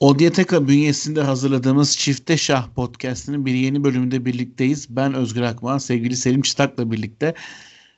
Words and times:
Odyateka 0.00 0.68
bünyesinde 0.68 1.22
hazırladığımız 1.22 1.96
Çifte 1.96 2.36
Şah 2.36 2.68
podcastinin 2.68 3.46
bir 3.46 3.54
yeni 3.54 3.84
bölümünde 3.84 4.24
birlikteyiz. 4.24 4.86
Ben 4.90 5.14
Özgür 5.14 5.42
Akman, 5.42 5.78
sevgili 5.78 6.16
Selim 6.16 6.42
Çıtak'la 6.42 6.90
birlikte 6.90 7.34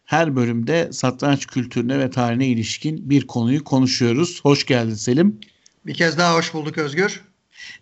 her 0.05 0.37
bölümde 0.37 0.89
satranç 0.93 1.47
kültürüne 1.47 1.99
ve 1.99 2.11
tarihine 2.11 2.47
ilişkin 2.47 3.11
bir 3.11 3.27
konuyu 3.27 3.65
konuşuyoruz. 3.65 4.41
Hoş 4.43 4.67
geldin 4.67 4.95
Selim. 4.95 5.41
Bir 5.87 5.95
kez 5.95 6.19
daha 6.19 6.37
hoş 6.37 6.55
bulduk 6.55 6.79
Özgür. 6.79 7.21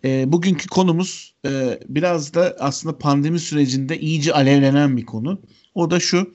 E, 0.04 0.32
bugünkü 0.32 0.68
konumuz 0.68 1.34
e, 1.46 1.80
biraz 1.88 2.34
da 2.34 2.56
aslında 2.60 2.98
pandemi 2.98 3.40
sürecinde 3.40 4.00
iyice 4.00 4.32
alevlenen 4.32 4.96
bir 4.96 5.06
konu. 5.06 5.40
O 5.74 5.90
da 5.90 6.00
şu 6.00 6.34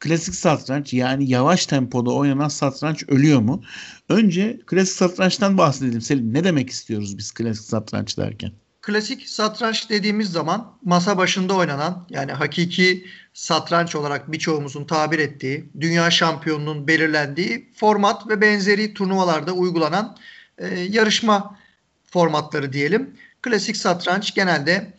klasik 0.00 0.34
satranç 0.34 0.94
yani 0.94 1.30
yavaş 1.30 1.66
tempoda 1.66 2.10
oynanan 2.10 2.48
satranç 2.48 3.04
ölüyor 3.08 3.40
mu? 3.40 3.62
Önce 4.08 4.58
klasik 4.66 4.94
satrançtan 4.94 5.58
bahsedelim. 5.58 6.00
Selim 6.00 6.34
ne 6.34 6.44
demek 6.44 6.70
istiyoruz 6.70 7.18
biz 7.18 7.32
klasik 7.32 7.64
satranç 7.64 8.18
derken? 8.18 8.52
Klasik 8.82 9.28
satranç 9.28 9.90
dediğimiz 9.90 10.30
zaman 10.32 10.78
masa 10.84 11.18
başında 11.18 11.54
oynanan 11.54 12.06
yani 12.10 12.32
hakiki 12.32 13.06
satranç 13.32 13.94
olarak 13.94 14.32
birçoğumuzun 14.32 14.84
tabir 14.84 15.18
ettiği, 15.18 15.70
dünya 15.80 16.10
şampiyonunun 16.10 16.88
belirlendiği 16.88 17.72
format 17.74 18.28
ve 18.28 18.40
benzeri 18.40 18.94
turnuvalarda 18.94 19.52
uygulanan 19.52 20.16
e, 20.58 20.66
yarışma 20.78 21.58
formatları 22.04 22.72
diyelim. 22.72 23.14
Klasik 23.42 23.76
satranç 23.76 24.34
genelde 24.34 24.92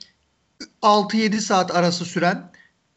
6-7 0.82 1.40
saat 1.40 1.76
arası 1.76 2.06
süren 2.06 2.49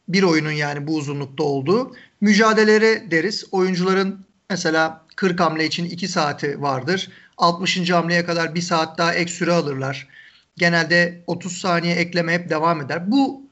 bir 0.08 0.22
oyunun 0.22 0.50
yani 0.50 0.86
bu 0.86 0.96
uzunlukta 0.96 1.42
olduğu 1.42 1.96
mücadelelere 2.20 3.10
deriz. 3.10 3.44
Oyuncuların 3.52 4.26
mesela 4.50 5.06
40 5.16 5.40
hamle 5.40 5.66
için 5.66 5.84
2 5.84 6.08
saati 6.08 6.62
vardır. 6.62 7.08
60. 7.36 7.90
hamleye 7.90 8.24
kadar 8.24 8.54
1 8.54 8.60
saat 8.60 8.98
daha 8.98 9.14
ek 9.14 9.32
süre 9.32 9.52
alırlar. 9.52 10.08
Genelde 10.56 11.22
30 11.26 11.58
saniye 11.58 11.94
ekleme 11.94 12.32
hep 12.32 12.50
devam 12.50 12.80
eder. 12.80 13.10
Bu 13.10 13.42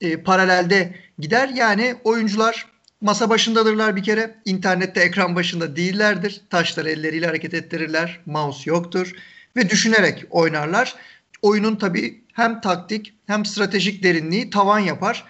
e, 0.00 0.16
paralelde 0.16 0.94
gider. 1.18 1.48
Yani 1.48 1.94
oyuncular 2.04 2.66
masa 3.00 3.30
başındadırlar 3.30 3.96
bir 3.96 4.02
kere. 4.02 4.34
İnternette 4.44 5.00
ekran 5.00 5.36
başında 5.36 5.76
değillerdir. 5.76 6.40
Taşları 6.50 6.90
elleriyle 6.90 7.26
hareket 7.26 7.54
ettirirler. 7.54 8.20
Mouse 8.26 8.70
yoktur. 8.70 9.12
Ve 9.56 9.70
düşünerek 9.70 10.24
oynarlar. 10.30 10.94
Oyunun 11.42 11.76
tabii 11.76 12.22
hem 12.32 12.60
taktik 12.60 13.14
hem 13.26 13.44
stratejik 13.44 14.02
derinliği 14.02 14.50
tavan 14.50 14.78
yapar. 14.78 15.24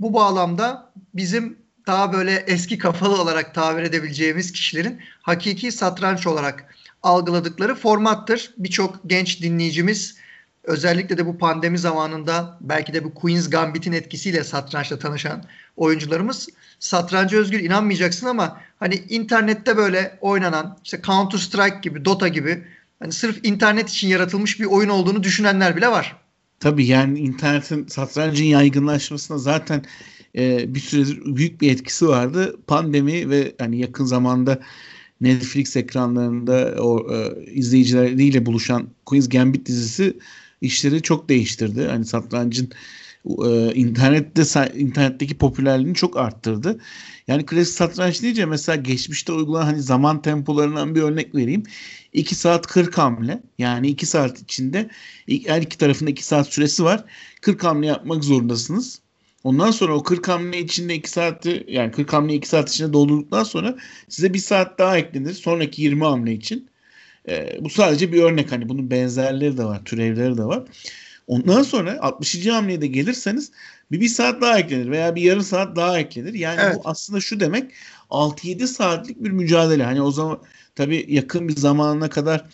Bu 0.00 0.14
bağlamda 0.14 0.92
bizim 1.14 1.58
daha 1.86 2.12
böyle 2.12 2.34
eski 2.34 2.78
kafalı 2.78 3.22
olarak 3.22 3.54
tabir 3.54 3.82
edebileceğimiz 3.82 4.52
kişilerin 4.52 5.00
hakiki 5.22 5.72
satranç 5.72 6.26
olarak 6.26 6.74
algıladıkları 7.02 7.74
formattır. 7.74 8.54
Birçok 8.58 9.00
genç 9.06 9.42
dinleyicimiz 9.42 10.16
özellikle 10.64 11.18
de 11.18 11.26
bu 11.26 11.38
pandemi 11.38 11.78
zamanında 11.78 12.58
belki 12.60 12.94
de 12.94 13.04
bu 13.04 13.14
Queen's 13.14 13.50
Gambit'in 13.50 13.92
etkisiyle 13.92 14.44
satrançla 14.44 14.98
tanışan 14.98 15.44
oyuncularımız 15.76 16.48
satrancı 16.78 17.38
özgür 17.38 17.60
inanmayacaksın 17.60 18.26
ama 18.26 18.60
hani 18.78 18.94
internette 18.94 19.76
böyle 19.76 20.18
oynanan 20.20 20.78
işte 20.84 21.02
Counter 21.02 21.38
Strike 21.38 21.78
gibi 21.82 22.04
Dota 22.04 22.28
gibi 22.28 22.64
hani 22.98 23.12
sırf 23.12 23.44
internet 23.44 23.88
için 23.88 24.08
yaratılmış 24.08 24.60
bir 24.60 24.66
oyun 24.66 24.88
olduğunu 24.88 25.22
düşünenler 25.22 25.76
bile 25.76 25.88
var. 25.88 26.16
Tabii 26.60 26.86
yani 26.86 27.18
internetin 27.18 27.86
satrancın 27.86 28.44
yaygınlaşmasına 28.44 29.38
zaten 29.38 29.84
e, 30.36 30.74
bir 30.74 30.80
süredir 30.80 31.36
büyük 31.36 31.60
bir 31.60 31.72
etkisi 31.72 32.08
vardı. 32.08 32.56
Pandemi 32.66 33.30
ve 33.30 33.54
hani 33.58 33.78
yakın 33.78 34.04
zamanda 34.04 34.60
Netflix 35.20 35.76
ekranlarında 35.76 36.74
o 36.78 37.14
e, 37.14 37.44
izleyicileriyle 37.52 38.46
buluşan 38.46 38.88
Queen's 39.06 39.28
Gambit 39.28 39.66
dizisi 39.66 40.18
işleri 40.60 41.02
çok 41.02 41.28
değiştirdi. 41.28 41.86
Hani 41.86 42.04
satrancın 42.04 42.70
e, 43.24 43.74
internette 43.74 44.42
internetteki 44.78 45.38
popülerliğini 45.38 45.94
çok 45.94 46.16
arttırdı. 46.16 46.80
Yani 47.28 47.46
klasik 47.46 47.74
satranç 47.74 48.22
deyince 48.22 48.46
mesela 48.46 48.76
geçmişte 48.76 49.32
uygulanan 49.32 49.64
hani 49.64 49.82
zaman 49.82 50.22
tempolarından 50.22 50.94
bir 50.94 51.02
örnek 51.02 51.34
vereyim. 51.34 51.62
2 52.12 52.34
saat 52.34 52.66
40 52.66 52.98
hamle 52.98 53.42
yani 53.58 53.88
2 53.88 54.06
saat 54.06 54.40
içinde 54.40 54.90
her 55.46 55.62
iki 55.62 55.78
tarafında 55.78 56.10
2 56.10 56.24
saat 56.24 56.48
süresi 56.48 56.84
var. 56.84 57.04
40 57.40 57.64
hamle 57.64 57.86
yapmak 57.86 58.24
zorundasınız. 58.24 59.00
Ondan 59.44 59.70
sonra 59.70 59.96
o 59.96 60.02
40 60.02 60.28
hamle 60.28 60.58
içinde 60.58 60.94
2 60.94 61.10
saati 61.10 61.64
yani 61.68 61.92
40 61.92 62.12
hamle 62.12 62.34
2 62.34 62.48
saat 62.48 62.70
içinde 62.70 62.92
doldurduktan 62.92 63.44
sonra 63.44 63.76
size 64.08 64.34
bir 64.34 64.38
saat 64.38 64.78
daha 64.78 64.98
eklenir 64.98 65.32
sonraki 65.32 65.82
20 65.82 66.04
hamle 66.04 66.32
için. 66.32 66.70
E, 67.28 67.58
bu 67.60 67.70
sadece 67.70 68.12
bir 68.12 68.22
örnek 68.22 68.52
hani 68.52 68.68
bunun 68.68 68.90
benzerleri 68.90 69.58
de 69.58 69.64
var, 69.64 69.84
türevleri 69.84 70.36
de 70.36 70.44
var. 70.44 70.64
Ondan 71.26 71.62
sonra 71.62 71.98
60. 72.00 72.46
hamleye 72.46 72.80
de 72.80 72.86
gelirseniz 72.86 73.52
bir 73.92 74.00
bir 74.00 74.08
saat 74.08 74.40
daha 74.40 74.58
eklenir 74.58 74.90
veya 74.90 75.14
bir 75.14 75.22
yarım 75.22 75.42
saat 75.42 75.76
daha 75.76 75.98
eklenir. 75.98 76.34
Yani 76.34 76.60
evet. 76.62 76.76
bu 76.76 76.80
aslında 76.84 77.20
şu 77.20 77.40
demek 77.40 77.72
6-7 78.10 78.66
saatlik 78.66 79.24
bir 79.24 79.30
mücadele. 79.30 79.84
Hani 79.84 80.02
o 80.02 80.10
zaman 80.10 80.38
tabii 80.74 81.06
yakın 81.08 81.48
bir 81.48 81.56
zamanına 81.56 82.08
kadar 82.08 82.44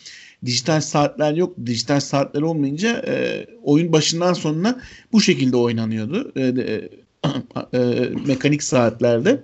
dijital 0.45 0.81
saatler 0.81 1.33
yok. 1.33 1.55
Dijital 1.65 1.99
saatler 1.99 2.41
olmayınca 2.41 3.03
e, 3.07 3.45
oyun 3.63 3.93
başından 3.93 4.33
sonuna 4.33 4.81
bu 5.11 5.21
şekilde 5.21 5.57
oynanıyordu. 5.57 6.31
E, 6.35 6.41
e, 6.41 6.89
e, 7.73 8.09
mekanik 8.27 8.63
saatlerde. 8.63 9.43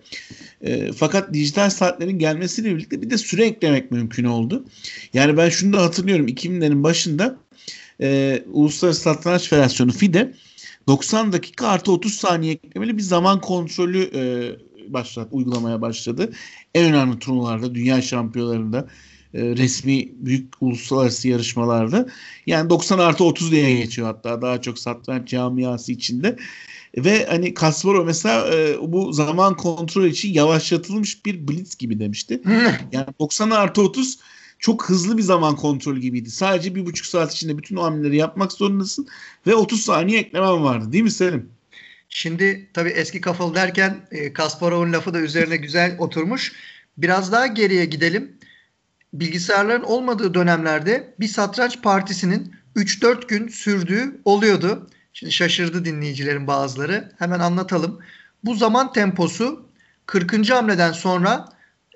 E, 0.61 0.91
fakat 0.91 1.34
dijital 1.34 1.69
saatlerin 1.69 2.19
gelmesiyle 2.19 2.75
birlikte 2.75 3.01
bir 3.01 3.09
de 3.09 3.17
süre 3.17 3.45
eklemek 3.45 3.91
mümkün 3.91 4.23
oldu. 4.23 4.66
Yani 5.13 5.38
ben 5.38 5.50
şunu 5.50 5.73
da 5.73 5.81
hatırlıyorum 5.81 6.28
2000'lerin 6.28 6.84
başında 6.84 7.38
e, 8.03 8.44
Uluslararası 8.52 9.02
Satranç 9.02 9.50
Federasyonu 9.50 9.91
FIDE 9.91 10.34
90 10.88 11.34
dakika 11.34 11.68
artı 11.68 11.91
30 11.91 12.14
saniye 12.14 12.53
eklemeli 12.53 12.97
bir 12.97 13.02
zaman 13.02 13.41
kontrolü 13.41 14.09
e, 14.16 14.24
başlat, 14.94 15.28
uygulamaya 15.31 15.81
başladı. 15.81 16.34
En 16.75 16.94
önemli 16.94 17.19
turnuvalarda, 17.19 17.75
dünya 17.75 18.02
şampiyonlarında, 18.02 18.88
e, 19.34 19.41
resmi 19.41 20.12
büyük 20.16 20.53
uluslararası 20.62 21.28
yarışmalarda. 21.28 22.08
Yani 22.46 22.69
90 22.69 23.00
artı 23.00 23.24
30 23.24 23.52
diye 23.52 23.78
geçiyor 23.78 24.08
hatta 24.08 24.41
daha 24.41 24.62
çok 24.62 24.80
satranç 24.80 25.30
camiası 25.30 25.91
içinde. 25.91 26.38
Ve 26.97 27.25
hani 27.25 27.53
Kasparov 27.53 28.06
mesela 28.06 28.56
e, 28.56 28.75
bu 28.81 29.14
zaman 29.14 29.58
kontrol 29.58 30.06
için 30.06 30.34
yavaşlatılmış 30.34 31.25
bir 31.25 31.47
blitz 31.47 31.75
gibi 31.75 32.00
demişti. 32.00 32.41
yani 32.91 33.08
90 33.20 33.50
artı 33.50 33.81
30 33.81 34.20
çok 34.63 34.90
hızlı 34.90 35.18
bir 35.18 35.22
zaman 35.22 35.56
kontrol 35.56 35.97
gibiydi. 35.97 36.31
Sadece 36.31 36.75
bir 36.75 36.85
buçuk 36.85 37.06
saat 37.06 37.34
içinde 37.34 37.57
bütün 37.57 37.75
o 37.75 37.84
hamleleri 37.84 38.18
yapmak 38.18 38.51
zorundasın 38.51 39.07
ve 39.47 39.56
30 39.56 39.81
saniye 39.81 40.19
eklemen 40.19 40.63
vardı 40.63 40.91
değil 40.91 41.03
mi 41.03 41.12
Selim? 41.12 41.50
Şimdi 42.09 42.69
tabii 42.73 42.90
eski 42.90 43.22
kafalı 43.22 43.56
derken 43.56 44.07
e, 44.12 44.34
Kasparov'un 44.34 44.94
lafı 44.94 45.13
da 45.13 45.19
üzerine 45.19 45.57
güzel 45.57 45.96
oturmuş. 46.00 46.53
Biraz 46.97 47.31
daha 47.31 47.47
geriye 47.47 47.85
gidelim. 47.85 48.38
Bilgisayarların 49.13 49.84
olmadığı 49.84 50.34
dönemlerde 50.34 51.13
bir 51.19 51.28
satranç 51.28 51.81
partisinin 51.81 52.56
3-4 52.75 53.28
gün 53.28 53.47
sürdüğü 53.47 54.22
oluyordu. 54.25 54.90
Şimdi 55.13 55.31
şaşırdı 55.31 55.85
dinleyicilerin 55.85 56.47
bazıları. 56.47 57.12
Hemen 57.19 57.40
anlatalım. 57.40 58.00
Bu 58.44 58.56
zaman 58.56 58.94
temposu 58.94 59.66
40. 60.06 60.50
hamleden 60.50 60.91
sonra 60.91 61.46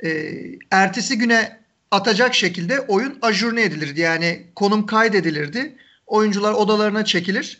e, 0.04 0.34
ertesi 0.72 1.18
güne 1.18 1.67
atacak 1.92 2.36
şekilde 2.36 2.82
oyun 2.82 3.18
ajurne 3.22 3.64
edilirdi. 3.64 4.02
Yani 4.02 4.48
konum 4.56 4.86
kaydedilirdi. 4.86 5.76
Oyuncular 6.08 6.54
odalarına 6.54 7.06
çekilir. 7.06 7.60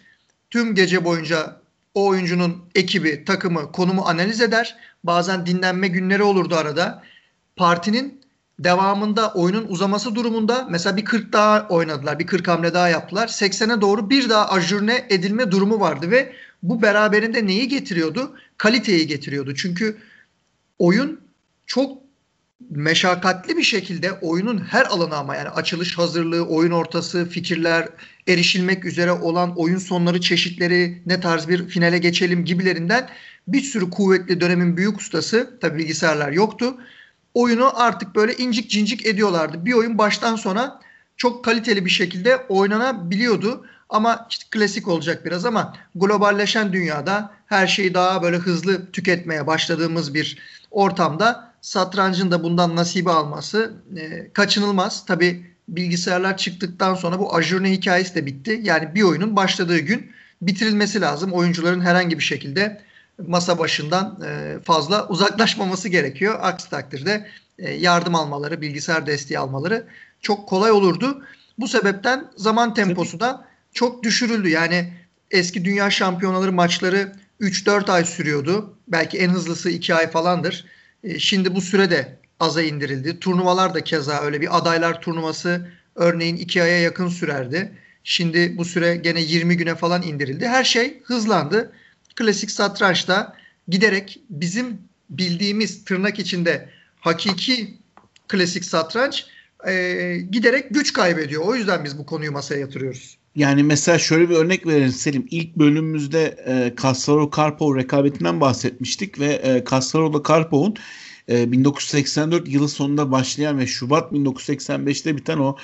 Tüm 0.50 0.76
gece 0.76 1.06
boyunca 1.06 1.62
o 1.94 2.08
oyuncunun 2.08 2.64
ekibi, 2.76 3.26
takımı, 3.26 3.72
konumu 3.72 4.02
analiz 4.06 4.42
eder. 4.42 4.76
Bazen 5.04 5.46
dinlenme 5.46 5.88
günleri 5.88 6.24
olurdu 6.24 6.56
arada. 6.56 7.04
Partinin 7.56 8.22
devamında 8.60 9.34
oyunun 9.34 9.66
uzaması 9.68 10.16
durumunda 10.16 10.68
mesela 10.70 10.98
bir 10.98 11.06
40 11.06 11.34
daha 11.34 11.68
oynadılar. 11.68 12.20
Bir 12.20 12.28
40 12.28 12.48
hamle 12.48 12.74
daha 12.74 12.90
yaptılar. 12.90 13.28
80'e 13.28 13.82
doğru 13.82 14.10
bir 14.10 14.30
daha 14.30 14.50
ajurne 14.50 15.06
edilme 15.10 15.52
durumu 15.52 15.80
vardı 15.80 16.12
ve 16.12 16.34
bu 16.64 16.82
beraberinde 16.82 17.48
neyi 17.48 17.68
getiriyordu? 17.68 18.36
Kaliteyi 18.58 19.08
getiriyordu. 19.08 19.56
Çünkü 19.56 19.98
oyun 20.80 21.22
çok 21.66 22.07
meşakkatli 22.70 23.58
bir 23.58 23.64
şekilde 23.64 24.12
oyunun 24.12 24.60
her 24.60 24.86
alanı 24.86 25.16
ama 25.16 25.36
yani 25.36 25.50
açılış 25.50 25.98
hazırlığı, 25.98 26.48
oyun 26.48 26.72
ortası, 26.72 27.30
fikirler, 27.30 27.90
erişilmek 28.28 28.86
üzere 28.86 29.12
olan 29.12 29.54
oyun 29.58 29.78
sonları 29.78 30.22
çeşitleri, 30.22 31.02
ne 31.06 31.20
tarz 31.20 31.48
bir 31.48 31.68
finale 31.68 31.98
geçelim 31.98 32.46
gibilerinden 32.46 33.10
bir 33.48 33.62
sürü 33.62 33.90
kuvvetli 33.90 34.42
dönemin 34.42 34.78
büyük 34.78 34.98
ustası, 34.98 35.58
tabi 35.62 35.78
bilgisayarlar 35.78 36.32
yoktu. 36.32 36.78
Oyunu 37.34 37.82
artık 37.82 38.16
böyle 38.16 38.36
incik 38.36 38.70
cincik 38.70 39.06
ediyorlardı. 39.06 39.66
Bir 39.66 39.74
oyun 39.74 39.98
baştan 39.98 40.36
sona 40.36 40.82
çok 41.18 41.46
kaliteli 41.46 41.86
bir 41.86 41.90
şekilde 41.90 42.38
oynanabiliyordu. 42.38 43.66
Ama 43.90 44.28
işte 44.30 44.46
klasik 44.52 44.88
olacak 44.88 45.26
biraz 45.26 45.46
ama 45.46 45.74
globalleşen 45.96 46.74
dünyada 46.74 47.32
her 47.46 47.68
şeyi 47.68 47.94
daha 47.94 48.22
böyle 48.24 48.38
hızlı 48.38 48.92
tüketmeye 48.92 49.48
başladığımız 49.48 50.14
bir 50.14 50.38
ortamda 50.72 51.47
satrancın 51.62 52.32
da 52.32 52.44
bundan 52.44 52.76
nasibi 52.76 53.10
alması 53.10 53.74
e, 53.98 54.34
kaçınılmaz. 54.34 55.06
Tabi 55.06 55.46
bilgisayarlar 55.68 56.38
çıktıktan 56.38 56.96
sonra 56.96 57.20
bu 57.20 57.36
ajurne 57.36 57.72
hikayesi 57.72 58.16
de 58.16 58.26
bitti. 58.26 58.60
Yani 58.64 58.96
bir 58.96 59.02
oyunun 59.02 59.36
başladığı 59.36 59.80
gün 59.80 60.12
bitirilmesi 60.42 61.02
lazım. 61.02 61.34
Oyuncuların 61.34 61.82
herhangi 61.82 62.20
bir 62.20 62.24
şekilde 62.24 62.82
masa 63.28 63.60
başından 63.60 64.20
e, 64.26 64.60
fazla 64.64 65.08
uzaklaşmaması 65.08 65.90
gerekiyor. 65.90 66.40
Aksi 66.42 66.70
takdirde 66.70 67.28
e, 67.60 67.74
yardım 67.74 68.16
almaları, 68.16 68.62
bilgisayar 68.62 69.08
desteği 69.08 69.40
almaları 69.40 69.88
çok 70.22 70.50
kolay 70.50 70.72
olurdu. 70.72 71.24
Bu 71.58 71.68
sebepten 71.68 72.32
zaman 72.36 72.74
temposu 72.74 73.20
da 73.20 73.46
çok 73.74 74.04
düşürüldü. 74.04 74.50
Yani 74.50 74.94
eski 75.32 75.66
dünya 75.66 75.90
şampiyonaları 75.90 76.52
maçları 76.52 77.12
3-4 77.42 77.92
ay 77.92 78.06
sürüyordu. 78.06 78.78
Belki 78.88 79.18
en 79.18 79.30
hızlısı 79.30 79.70
2 79.70 79.96
ay 79.96 80.12
falandır. 80.12 80.66
E, 81.04 81.20
şimdi 81.20 81.56
bu 81.56 81.62
süre 81.62 81.90
de 81.90 82.18
aza 82.40 82.62
indirildi. 82.62 83.20
Turnuvalar 83.20 83.74
da 83.74 83.84
keza 83.84 84.22
öyle 84.22 84.42
bir 84.42 84.58
adaylar 84.58 85.02
turnuvası 85.02 85.72
örneğin 85.96 86.38
2 86.38 86.64
aya 86.64 86.82
yakın 86.82 87.10
sürerdi. 87.10 87.72
Şimdi 88.04 88.58
bu 88.58 88.66
süre 88.66 88.96
gene 88.96 89.22
20 89.22 89.58
güne 89.58 89.76
falan 89.76 90.02
indirildi. 90.02 90.48
Her 90.48 90.64
şey 90.64 91.02
hızlandı. 91.04 91.72
Klasik 92.16 92.52
satrançta 92.52 93.36
giderek 93.68 94.22
bizim 94.30 94.78
bildiğimiz 95.10 95.86
tırnak 95.86 96.20
içinde 96.20 96.70
hakiki 97.00 97.78
klasik 98.28 98.66
satranç 98.66 99.26
e, 99.68 100.18
giderek 100.32 100.66
güç 100.70 100.94
kaybediyor. 100.94 101.44
O 101.46 101.56
yüzden 101.56 101.84
biz 101.84 101.98
bu 101.98 102.06
konuyu 102.06 102.32
masaya 102.32 102.60
yatırıyoruz. 102.60 103.18
Yani 103.38 103.64
mesela 103.64 104.00
şöyle 104.00 104.30
bir 104.30 104.36
örnek 104.36 104.68
verelim 104.68 104.92
Selim. 104.92 105.28
İlk 105.32 105.56
bölümümüzde 105.56 106.24
e, 106.46 106.76
Kasparov 106.76 107.30
Karpov 107.30 107.76
rekabetinden 107.76 108.42
bahsetmiştik 108.42 109.20
ve 109.20 109.34
e, 109.34 109.64
Kasparov'la 109.64 110.24
Karpov'un 110.24 110.76
e, 111.30 111.52
1984 111.52 112.48
yılı 112.48 112.70
sonunda 112.70 113.12
başlayan 113.12 113.60
ve 113.60 113.68
Şubat 113.68 114.12
1985'te 114.12 115.18
biten 115.18 115.38
o 115.38 115.58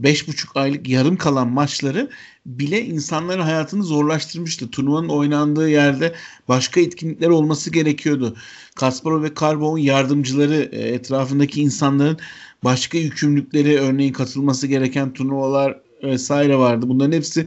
5,5 0.00 0.46
aylık 0.54 0.88
yarım 0.88 1.16
kalan 1.16 1.48
maçları 1.48 2.10
bile 2.46 2.84
insanların 2.84 3.40
hayatını 3.40 3.82
zorlaştırmıştı. 3.82 4.70
Turnuvanın 4.70 5.08
oynandığı 5.08 5.70
yerde 5.70 6.14
başka 6.48 6.80
etkinlikler 6.80 7.28
olması 7.28 7.70
gerekiyordu. 7.70 8.36
Kasparov 8.74 9.22
ve 9.22 9.34
Karpov'un 9.34 9.78
yardımcıları 9.78 10.68
e, 10.72 10.80
etrafındaki 10.80 11.62
insanların 11.62 12.18
başka 12.64 12.98
yükümlülükleri 12.98 13.78
örneğin 13.78 14.12
katılması 14.12 14.66
gereken 14.66 15.12
turnuvalar 15.12 15.89
vesaire 16.02 16.56
vardı. 16.56 16.88
Bunların 16.88 17.12
hepsi 17.12 17.46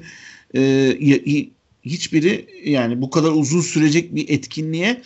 e, 0.56 1.50
hiçbiri 1.86 2.48
yani 2.66 3.02
bu 3.02 3.10
kadar 3.10 3.32
uzun 3.32 3.62
sürecek 3.62 4.16
bir 4.16 4.30
etkinliğe 4.30 5.02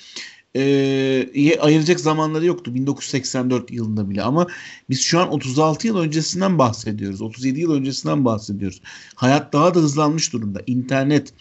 e, 0.56 1.60
ayıracak 1.60 2.00
zamanları 2.00 2.46
yoktu. 2.46 2.76
1984 2.76 3.72
yılında 3.72 4.10
bile. 4.10 4.24
Ama 4.24 4.48
biz 4.90 5.02
şu 5.02 5.20
an 5.20 5.32
36 5.32 5.88
yıl 5.88 5.98
öncesinden 5.98 6.60
bahsediyoruz. 6.60 7.22
37 7.22 7.60
yıl 7.60 7.74
öncesinden 7.74 8.26
bahsediyoruz. 8.26 8.82
Hayat 9.16 9.54
daha 9.54 9.76
da 9.76 9.80
hızlanmış 9.80 10.34
durumda. 10.34 10.62
İnternet 10.68 11.34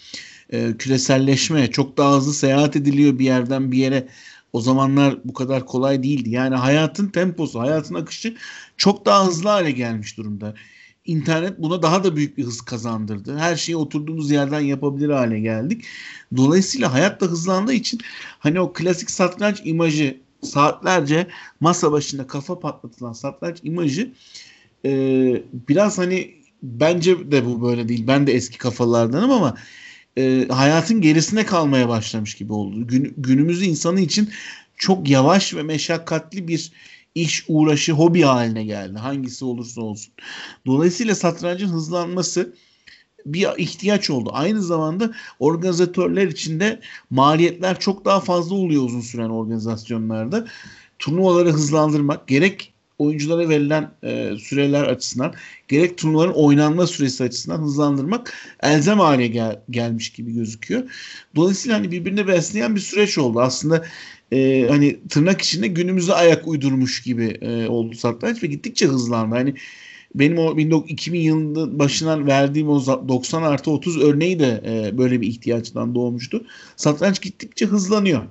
e, 0.50 0.76
küreselleşme 0.78 1.70
çok 1.70 1.96
daha 1.96 2.16
hızlı 2.16 2.34
seyahat 2.34 2.76
ediliyor 2.76 3.18
bir 3.18 3.24
yerden 3.24 3.72
bir 3.72 3.78
yere. 3.78 4.08
O 4.52 4.60
zamanlar 4.60 5.16
bu 5.24 5.32
kadar 5.32 5.66
kolay 5.66 6.02
değildi. 6.02 6.30
Yani 6.30 6.54
hayatın 6.54 7.08
temposu 7.08 7.60
hayatın 7.60 7.94
akışı 7.94 8.36
çok 8.76 9.06
daha 9.06 9.26
hızlı 9.26 9.48
hale 9.48 9.70
gelmiş 9.70 10.16
durumda 10.16 10.54
internet 11.06 11.58
buna 11.58 11.82
daha 11.82 12.04
da 12.04 12.16
büyük 12.16 12.38
bir 12.38 12.44
hız 12.44 12.60
kazandırdı. 12.60 13.38
Her 13.38 13.56
şeyi 13.56 13.76
oturduğumuz 13.76 14.30
yerden 14.30 14.60
yapabilir 14.60 15.10
hale 15.10 15.40
geldik. 15.40 15.84
Dolayısıyla 16.36 16.92
hayat 16.92 17.20
da 17.20 17.26
hızlandığı 17.26 17.72
için 17.72 18.00
hani 18.38 18.60
o 18.60 18.72
klasik 18.72 19.10
satranç 19.10 19.60
imajı 19.64 20.20
saatlerce 20.42 21.26
masa 21.60 21.92
başında 21.92 22.26
kafa 22.26 22.60
patlatılan 22.60 23.12
satranç 23.12 23.58
imajı 23.62 24.12
e, 24.84 24.90
biraz 25.68 25.98
hani 25.98 26.34
bence 26.62 27.30
de 27.32 27.46
bu 27.46 27.62
böyle 27.62 27.88
değil. 27.88 28.06
Ben 28.06 28.26
de 28.26 28.32
eski 28.32 28.58
kafalardanım 28.58 29.30
ama 29.30 29.56
e, 30.18 30.46
hayatın 30.48 31.00
gerisine 31.00 31.46
kalmaya 31.46 31.88
başlamış 31.88 32.34
gibi 32.34 32.52
oldu. 32.52 32.86
Gün, 32.86 33.14
günümüzü 33.16 33.64
insanı 33.64 34.00
için 34.00 34.30
çok 34.76 35.08
yavaş 35.08 35.54
ve 35.54 35.62
meşakkatli 35.62 36.48
bir 36.48 36.72
iş, 37.16 37.44
uğraşı, 37.48 37.92
hobi 37.92 38.22
haline 38.22 38.64
geldi. 38.64 38.98
Hangisi 38.98 39.44
olursa 39.44 39.80
olsun. 39.80 40.12
Dolayısıyla 40.66 41.14
satrancın 41.14 41.68
hızlanması 41.68 42.54
bir 43.26 43.48
ihtiyaç 43.58 44.10
oldu. 44.10 44.30
Aynı 44.32 44.62
zamanda 44.62 45.14
organizatörler 45.38 46.26
için 46.26 46.60
de 46.60 46.80
maliyetler 47.10 47.80
çok 47.80 48.04
daha 48.04 48.20
fazla 48.20 48.54
oluyor 48.54 48.82
uzun 48.82 49.00
süren 49.00 49.30
organizasyonlarda. 49.30 50.46
Turnuvaları 50.98 51.50
hızlandırmak 51.52 52.28
gerek 52.28 52.72
oyunculara 52.98 53.48
verilen 53.48 53.90
e, 54.02 54.32
süreler 54.38 54.82
açısından 54.82 55.34
gerek 55.68 55.98
turnuvaların 55.98 56.34
oynanma 56.34 56.86
süresi 56.86 57.24
açısından 57.24 57.58
hızlandırmak 57.58 58.32
elzem 58.62 58.98
hale 58.98 59.26
gel, 59.26 59.60
gelmiş 59.70 60.10
gibi 60.10 60.34
gözüküyor. 60.34 60.82
Dolayısıyla 61.36 61.78
hani 61.78 61.90
birbirine 61.90 62.26
besleyen 62.26 62.74
bir 62.74 62.80
süreç 62.80 63.18
oldu. 63.18 63.40
Aslında 63.40 63.84
e, 64.32 64.66
hani 64.68 64.98
tırnak 65.08 65.42
içinde 65.42 65.66
günümüze 65.66 66.12
ayak 66.12 66.48
uydurmuş 66.48 67.02
gibi 67.02 67.24
e, 67.24 67.68
oldu 67.68 67.94
satranç 67.94 68.42
ve 68.42 68.46
gittikçe 68.46 68.86
hızlandı. 68.86 69.34
Hani 69.34 69.54
benim 70.14 70.38
o 70.72 70.84
2000 70.88 71.20
yılında 71.20 71.78
başından 71.78 72.26
verdiğim 72.26 72.68
o 72.68 72.86
90 73.08 73.42
artı 73.42 73.70
30 73.70 74.02
örneği 74.02 74.38
de 74.38 74.62
e, 74.66 74.98
böyle 74.98 75.20
bir 75.20 75.26
ihtiyaçtan 75.26 75.94
doğmuştu. 75.94 76.44
Satranç 76.76 77.20
gittikçe 77.20 77.66
hızlanıyor. 77.66 78.22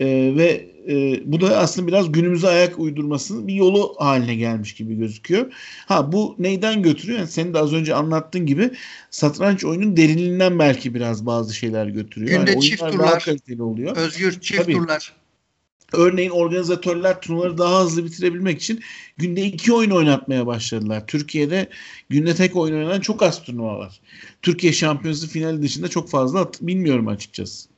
E, 0.00 0.06
ve 0.36 0.72
e, 0.88 1.22
bu 1.24 1.40
da 1.40 1.58
aslında 1.58 1.88
biraz 1.88 2.12
günümüze 2.12 2.48
ayak 2.48 2.78
uydurmasının 2.78 3.46
bir 3.48 3.54
yolu 3.54 3.94
haline 3.98 4.34
gelmiş 4.34 4.74
gibi 4.74 4.96
gözüküyor. 4.96 5.52
Ha 5.86 6.12
bu 6.12 6.36
neyden 6.38 6.82
götürüyor? 6.82 7.18
Yani 7.18 7.28
senin 7.28 7.54
de 7.54 7.58
az 7.58 7.72
önce 7.72 7.94
anlattığın 7.94 8.46
gibi 8.46 8.70
satranç 9.10 9.64
oyunun 9.64 9.96
derinliğinden 9.96 10.58
belki 10.58 10.94
biraz 10.94 11.26
bazı 11.26 11.54
şeyler 11.54 11.86
götürüyor. 11.86 12.38
Günde 12.38 12.50
yani 12.50 12.62
çift 12.62 12.80
turlar. 12.80 13.58
oluyor. 13.58 13.96
Özgür 13.96 14.40
çift 14.40 14.62
Tabii. 14.62 14.72
turlar. 14.72 15.12
Örneğin 15.92 16.30
organizatörler 16.30 17.20
turnuvaları 17.20 17.58
daha 17.58 17.84
hızlı 17.84 18.04
bitirebilmek 18.04 18.62
için 18.62 18.80
günde 19.16 19.42
iki 19.42 19.72
oyun 19.72 19.90
oynatmaya 19.90 20.46
başladılar. 20.46 21.06
Türkiye'de 21.06 21.68
günde 22.08 22.34
tek 22.34 22.56
oyun 22.56 22.74
oynanan 22.74 23.00
çok 23.00 23.22
az 23.22 23.42
turnuva 23.42 23.78
var. 23.78 24.00
Türkiye 24.42 24.72
Şampiyonası 24.72 25.28
finali 25.28 25.62
dışında 25.62 25.88
çok 25.88 26.10
fazla 26.10 26.50
bilmiyorum 26.60 27.08
açıkçası. 27.08 27.68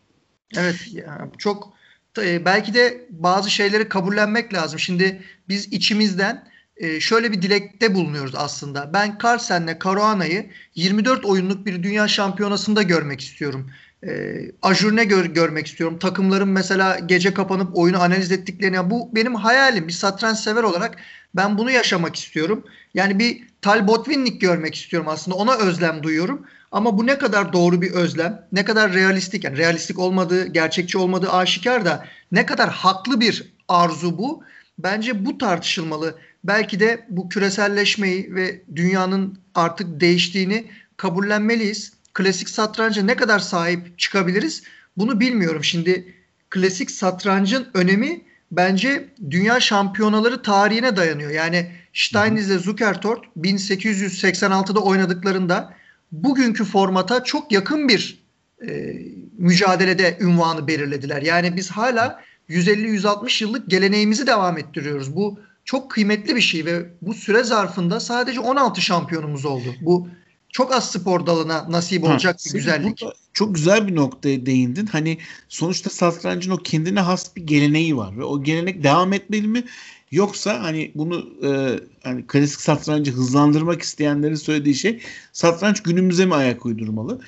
Evet 0.57 0.89
ya, 0.93 1.31
çok 1.39 1.74
e, 2.19 2.45
belki 2.45 2.75
de 2.75 3.07
bazı 3.11 3.51
şeyleri 3.51 3.89
kabullenmek 3.89 4.55
lazım. 4.55 4.79
Şimdi 4.79 5.23
biz 5.49 5.73
içimizden 5.73 6.49
e, 6.77 7.01
şöyle 7.01 7.33
bir 7.33 7.43
dilekte 7.43 7.95
bulunuyoruz 7.95 8.35
aslında. 8.35 8.93
Ben 8.93 9.19
Carlsen'le 9.25 9.79
Caruana'yı 9.85 10.51
24 10.75 11.25
oyunluk 11.25 11.67
bir 11.67 11.83
dünya 11.83 12.09
şampiyonasında 12.09 12.83
görmek 12.83 13.21
istiyorum 13.21 13.71
e, 14.07 14.37
ajurne 14.63 15.05
gör, 15.05 15.25
görmek 15.25 15.67
istiyorum. 15.67 15.99
Takımların 15.99 16.49
mesela 16.49 16.99
gece 16.99 17.35
kapanıp 17.35 17.79
oyunu 17.79 18.03
analiz 18.03 18.33
ettiklerini. 18.33 18.91
Bu 18.91 19.11
benim 19.15 19.35
hayalim. 19.35 19.89
Bir 19.89 19.93
satranç 19.93 20.39
sever 20.39 20.63
olarak 20.63 20.97
ben 21.37 21.59
bunu 21.59 21.71
yaşamak 21.71 22.17
istiyorum. 22.17 22.65
Yani 22.95 23.19
bir 23.19 23.43
Tal 23.63 23.89
Botvinnik 23.89 24.41
görmek 24.41 24.75
istiyorum 24.75 25.09
aslında. 25.09 25.37
Ona 25.37 25.57
özlem 25.57 26.03
duyuyorum. 26.03 26.47
Ama 26.75 26.99
bu 26.99 27.07
ne 27.07 27.19
kadar 27.19 27.53
doğru 27.53 27.83
bir 27.83 27.91
özlem, 27.91 28.47
ne 28.53 28.65
kadar 28.65 28.93
realistik, 28.93 29.45
yani 29.45 29.59
realistik 29.59 29.99
olmadığı, 29.99 30.47
gerçekçi 30.47 30.99
olmadığı 30.99 31.33
aşikar 31.33 31.85
da 31.85 32.07
ne 32.33 32.47
kadar 32.47 32.71
haklı 32.71 33.21
bir 33.21 33.53
arzu 33.69 34.19
bu. 34.19 34.43
Bence 34.79 35.25
bu 35.25 35.39
tartışılmalı. 35.39 36.19
Belki 36.45 36.81
de 36.81 37.07
bu 37.09 37.29
küreselleşmeyi 37.29 38.35
ve 38.35 38.63
dünyanın 38.77 39.39
artık 39.55 40.01
değiştiğini 40.01 40.65
kabullenmeliyiz 40.97 41.93
klasik 42.15 42.49
satranca 42.49 43.03
ne 43.03 43.17
kadar 43.17 43.39
sahip 43.39 43.99
çıkabiliriz 43.99 44.63
bunu 44.97 45.21
bilmiyorum. 45.21 45.65
Şimdi 45.65 46.15
klasik 46.51 46.91
satrancın 46.91 47.69
önemi 47.75 48.23
bence 48.53 49.09
dünya 49.31 49.61
şampiyonaları 49.61 50.43
tarihine 50.43 50.97
dayanıyor. 50.97 51.31
Yani 51.31 51.71
Steinitz 51.93 52.51
ile 52.51 52.59
Zukertort 52.59 53.25
1886'da 53.37 54.81
oynadıklarında 54.81 55.75
bugünkü 56.23 56.65
formata 56.65 57.25
çok 57.25 57.53
yakın 57.53 57.89
bir 57.89 58.25
e, 58.69 58.97
mücadelede 59.39 60.19
ünvanı 60.21 60.67
belirlediler. 60.67 61.23
Yani 61.23 61.57
biz 61.57 61.71
hala 61.71 62.21
150-160 62.49 63.45
yıllık 63.45 63.71
geleneğimizi 63.71 64.27
devam 64.27 64.59
ettiriyoruz. 64.59 65.17
Bu 65.17 65.41
çok 65.65 65.91
kıymetli 65.91 66.37
bir 66.37 66.41
şey 66.41 66.67
ve 66.67 66.91
bu 67.03 67.15
süre 67.15 67.43
zarfında 67.43 68.01
sadece 68.01 68.41
16 68.41 68.81
şampiyonumuz 68.81 69.45
oldu. 69.45 69.75
Bu 69.81 70.09
çok 70.55 70.75
az 70.75 70.91
spor 70.91 71.27
dalına 71.27 71.67
nasip 71.73 72.05
olacak 72.05 72.35
ha, 72.35 72.45
bir 72.47 72.53
güzellik. 72.53 73.03
Çok 73.33 73.55
güzel 73.55 73.89
bir 73.89 73.95
noktaya 73.95 74.47
değindin. 74.47 74.87
Hani 74.87 75.19
sonuçta 75.49 75.91
satrancın 75.91 76.51
o 76.51 76.57
kendine 76.57 77.01
has 77.01 77.37
bir 77.37 77.47
geleneği 77.47 77.97
var 77.97 78.19
ve 78.19 78.25
o 78.25 78.43
gelenek 78.43 78.83
devam 78.83 79.13
etmeli 79.13 79.49
mi? 79.49 79.65
Yoksa 80.11 80.63
hani 80.63 80.93
bunu 80.95 81.27
e, 81.43 81.81
hani 82.03 82.27
klasik 82.27 82.61
satrancı 82.61 83.13
hızlandırmak 83.13 83.83
isteyenlerin 83.83 84.35
söylediği 84.35 84.75
şey 84.75 85.01
satranç 85.33 85.83
günümüze 85.83 86.27
mi 86.27 86.35
ayak 86.35 86.67
uydurmalı? 86.67 87.21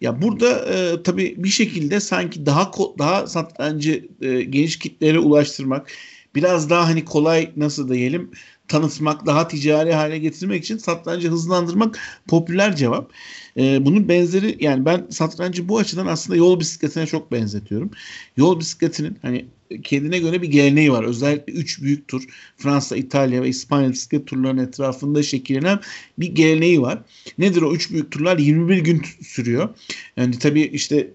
Ya 0.00 0.22
burada 0.22 0.50
e, 0.50 1.02
tabii 1.02 1.34
bir 1.38 1.48
şekilde 1.48 2.00
sanki 2.00 2.46
daha 2.46 2.70
daha 2.98 3.26
satrancı 3.26 4.08
e, 4.20 4.42
geniş 4.42 4.78
kitlere 4.78 5.18
ulaştırmak 5.18 5.86
biraz 6.34 6.70
daha 6.70 6.86
hani 6.86 7.04
kolay 7.04 7.50
nasıl 7.56 7.88
diyelim 7.88 8.30
tanıtmak, 8.68 9.26
daha 9.26 9.48
ticari 9.48 9.94
hale 9.94 10.18
getirmek 10.18 10.64
için 10.64 10.78
satrancı 10.78 11.28
hızlandırmak 11.28 11.98
popüler 12.28 12.76
cevap. 12.76 13.10
E, 13.56 13.86
bunun 13.86 14.08
benzeri 14.08 14.56
yani 14.60 14.84
ben 14.84 15.06
satrancı 15.10 15.68
bu 15.68 15.78
açıdan 15.78 16.06
aslında 16.06 16.36
yol 16.36 16.60
bisikletine 16.60 17.06
çok 17.06 17.32
benzetiyorum. 17.32 17.90
Yol 18.36 18.60
bisikletinin 18.60 19.18
hani 19.22 19.46
kendine 19.82 20.18
göre 20.18 20.42
bir 20.42 20.48
geleneği 20.48 20.92
var. 20.92 21.04
Özellikle 21.04 21.52
3 21.52 21.82
büyük 21.82 22.08
tur 22.08 22.24
Fransa, 22.56 22.96
İtalya 22.96 23.42
ve 23.42 23.48
İspanya 23.48 23.92
bisiklet 23.92 24.26
turlarının 24.26 24.66
etrafında 24.66 25.22
şekillenen 25.22 25.80
bir 26.18 26.34
geleneği 26.34 26.82
var. 26.82 27.02
Nedir 27.38 27.62
o 27.62 27.74
3 27.74 27.90
büyük 27.90 28.10
turlar? 28.10 28.38
21 28.38 28.78
gün 28.78 29.02
sürüyor. 29.22 29.68
Yani 30.16 30.38
tabii 30.38 30.62
işte 30.62 31.10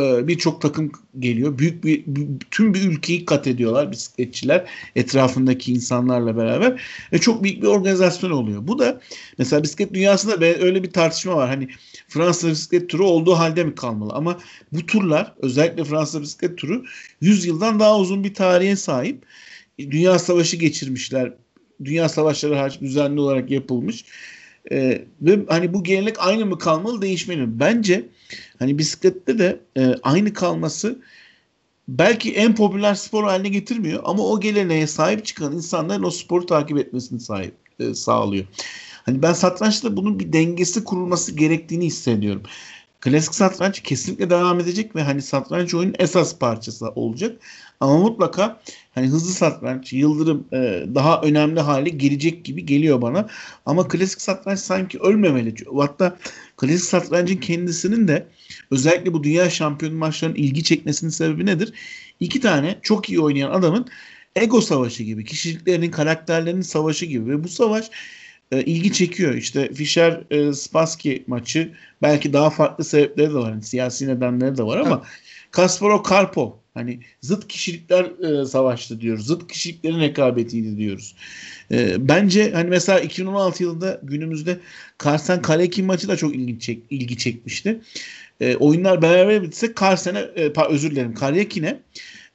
e, 0.00 0.28
birçok 0.28 0.60
takım 0.60 0.92
geliyor. 1.18 1.58
Büyük 1.58 1.84
bir 1.84 2.04
tüm 2.50 2.74
bir 2.74 2.82
ülkeyi 2.82 3.24
kat 3.24 3.46
ediyorlar 3.46 3.92
bisikletçiler 3.92 4.70
etrafındaki 4.96 5.72
insanlarla 5.72 6.36
beraber 6.36 6.82
ve 7.12 7.18
çok 7.18 7.42
büyük 7.42 7.62
bir 7.62 7.66
organizasyon 7.66 8.30
oluyor. 8.30 8.66
Bu 8.66 8.78
da 8.78 9.00
mesela 9.38 9.62
bisiklet 9.62 9.94
dünyasında 9.94 10.46
öyle 10.46 10.82
bir 10.82 10.90
tartışma 10.90 11.36
var. 11.36 11.48
Hani 11.48 11.68
Fransa 12.08 12.48
bisiklet 12.48 12.88
turu 12.88 13.06
olduğu 13.06 13.34
halde 13.34 13.64
mi 13.64 13.74
kalmalı? 13.74 14.12
Ama 14.12 14.38
bu 14.72 14.86
turlar 14.86 15.34
özellikle 15.38 15.84
Fransa 15.84 16.22
bisiklet 16.22 16.58
turu 16.58 16.84
100 17.20 17.44
yıldan 17.44 17.80
daha 17.80 17.98
uzun 17.98 18.24
bir 18.24 18.34
tarihe 18.34 18.76
sahip. 18.76 19.24
Dünya 19.78 20.18
savaşı 20.18 20.56
geçirmişler. 20.56 21.32
Dünya 21.84 22.08
savaşları 22.08 22.80
düzenli 22.80 23.20
olarak 23.20 23.50
yapılmış. 23.50 24.04
Ee, 24.72 25.04
ve 25.20 25.38
hani 25.48 25.74
bu 25.74 25.84
gelenek 25.84 26.16
aynı 26.18 26.46
mı 26.46 26.58
kalmalı 26.58 27.02
değişmeli 27.02 27.40
mi? 27.40 27.60
Bence 27.60 28.08
hani 28.58 28.78
bisiklette 28.78 29.38
de 29.38 29.60
e, 29.76 29.94
aynı 30.02 30.32
kalması 30.32 30.98
belki 31.88 32.34
en 32.34 32.54
popüler 32.54 32.94
spor 32.94 33.24
haline 33.24 33.48
getirmiyor 33.48 34.02
ama 34.04 34.22
o 34.22 34.40
geleneğe 34.40 34.86
sahip 34.86 35.24
çıkan 35.24 35.52
insanların 35.52 36.02
o 36.02 36.10
sporu 36.10 36.46
takip 36.46 36.78
etmesini 36.78 37.20
sahip 37.20 37.54
e, 37.80 37.94
sağlıyor. 37.94 38.46
Hani 39.04 39.22
ben 39.22 39.32
satrançta 39.32 39.96
bunun 39.96 40.18
bir 40.18 40.32
dengesi 40.32 40.84
kurulması 40.84 41.32
gerektiğini 41.32 41.86
hissediyorum. 41.86 42.42
Klasik 43.00 43.34
satranç 43.34 43.80
kesinlikle 43.80 44.30
devam 44.30 44.60
edecek 44.60 44.96
ve 44.96 45.02
hani 45.02 45.22
satranç 45.22 45.74
oyunun 45.74 45.94
esas 45.98 46.38
parçası 46.38 46.88
olacak. 46.88 47.38
Ama 47.80 47.98
mutlaka 47.98 48.60
hani 48.94 49.06
hızlı 49.06 49.32
satranç, 49.32 49.92
yıldırım 49.92 50.46
e, 50.52 50.86
daha 50.94 51.20
önemli 51.20 51.60
hale 51.60 51.88
gelecek 51.88 52.44
gibi 52.44 52.66
geliyor 52.66 53.02
bana. 53.02 53.28
Ama 53.66 53.88
klasik 53.88 54.20
satranç 54.20 54.58
sanki 54.58 54.98
ölmemeli. 54.98 55.54
Hatta 55.76 56.16
klasik 56.56 56.84
satrancın 56.84 57.36
kendisinin 57.36 58.08
de 58.08 58.26
özellikle 58.70 59.12
bu 59.12 59.24
dünya 59.24 59.50
şampiyonu 59.50 59.96
maçlarının 59.96 60.36
ilgi 60.36 60.64
çekmesinin 60.64 61.10
sebebi 61.10 61.46
nedir? 61.46 61.72
İki 62.20 62.40
tane 62.40 62.78
çok 62.82 63.08
iyi 63.08 63.20
oynayan 63.20 63.50
adamın 63.50 63.86
ego 64.36 64.60
savaşı 64.60 65.02
gibi, 65.02 65.24
kişiliklerinin, 65.24 65.90
karakterlerinin 65.90 66.62
savaşı 66.62 67.06
gibi 67.06 67.30
ve 67.30 67.44
bu 67.44 67.48
savaş 67.48 67.90
e, 68.52 68.62
ilgi 68.62 68.92
çekiyor. 68.92 69.34
İşte 69.34 69.74
Fischer 69.74 70.24
e, 70.30 70.52
Spassky 70.52 71.22
maçı 71.26 71.72
belki 72.02 72.32
daha 72.32 72.50
farklı 72.50 72.84
sebepleri 72.84 73.30
de 73.30 73.34
var. 73.34 73.50
Yani 73.50 73.62
siyasi 73.62 74.08
nedenleri 74.08 74.56
de 74.56 74.62
var 74.62 74.78
ama 74.78 75.02
Kasparov 75.50 76.02
Karpov 76.02 76.50
hani 76.76 77.00
zıt 77.20 77.48
kişilikler 77.48 78.04
e, 78.04 78.46
savaştı 78.46 79.00
diyoruz. 79.00 79.26
Zıt 79.26 79.52
kişiliklerin 79.52 80.00
rekabetiydi 80.00 80.76
diyoruz. 80.76 81.14
E, 81.70 82.08
bence 82.08 82.52
hani 82.52 82.70
mesela 82.70 83.00
2016 83.00 83.62
yılında 83.62 84.00
günümüzde 84.02 84.58
Karsen 84.98 85.42
Kalekin 85.42 85.86
maçı 85.86 86.08
da 86.08 86.16
çok 86.16 86.34
ilgi, 86.34 86.60
çek, 86.60 86.82
ilgi 86.90 87.16
çekmişti. 87.16 87.80
E, 88.40 88.56
oyunlar 88.56 89.02
beraber 89.02 89.42
bitse 89.42 89.74
Karsen'e 89.74 90.18
e, 90.18 90.52
özür 90.68 90.90
dilerim 90.90 91.14
Karyakin'e 91.14 91.80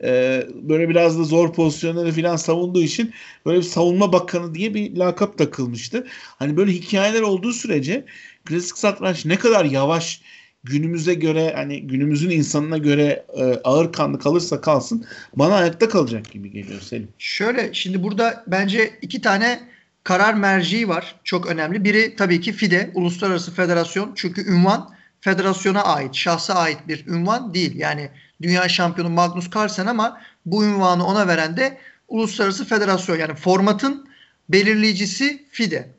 e, 0.04 0.44
böyle 0.54 0.90
biraz 0.90 1.20
da 1.20 1.24
zor 1.24 1.54
pozisyonları 1.54 2.12
falan 2.12 2.36
savunduğu 2.36 2.82
için 2.82 3.14
böyle 3.46 3.58
bir 3.58 3.64
savunma 3.64 4.14
bakanı 4.14 4.56
diye 4.56 4.74
bir 4.74 4.96
lakap 4.96 5.38
takılmıştı. 5.38 6.08
Hani 6.12 6.58
böyle 6.58 6.72
hikayeler 6.72 7.22
olduğu 7.22 7.54
sürece 7.54 8.06
klasik 8.46 8.78
satranç 8.78 9.26
ne 9.26 9.36
kadar 9.36 9.66
yavaş 9.66 10.22
günümüze 10.64 11.14
göre 11.14 11.54
hani 11.56 11.88
günümüzün 11.88 12.30
insanına 12.30 12.78
göre 12.78 13.26
e, 13.38 13.44
ağır 13.64 13.94
kanlı 13.94 14.20
kalırsa 14.20 14.62
kalsın 14.62 15.06
bana 15.36 15.56
ayakta 15.56 15.90
kalacak 15.90 16.32
gibi 16.32 16.52
geliyor 16.52 16.82
Selim. 16.82 17.08
Şöyle 17.18 17.74
şimdi 17.74 18.04
burada 18.04 18.44
bence 18.48 18.94
iki 19.02 19.22
tane 19.22 19.60
karar 20.04 20.34
merciği 20.34 20.88
var 20.88 21.16
çok 21.24 21.48
önemli. 21.48 21.84
Biri 21.84 22.16
tabii 22.16 22.42
ki 22.42 22.54
FIDE 22.54 22.92
Uluslararası 22.94 23.54
Federasyon 23.54 24.12
çünkü 24.16 24.52
ünvan 24.52 24.90
federasyona 25.22 25.84
ait, 25.84 26.16
şahsa 26.16 26.54
ait 26.54 26.88
bir 26.88 27.08
ünvan 27.08 27.54
değil. 27.54 27.76
Yani 27.76 28.10
dünya 28.42 28.70
şampiyonu 28.70 29.10
Magnus 29.10 29.50
Carlsen 29.56 29.86
ama 29.86 30.22
bu 30.46 30.66
ünvanı 30.66 31.06
ona 31.06 31.28
veren 31.28 31.58
de 31.58 31.78
Uluslararası 32.08 32.66
Federasyon. 32.66 33.18
Yani 33.18 33.36
formatın 33.36 34.10
belirleyicisi 34.50 35.46
FIDE. 35.52 35.90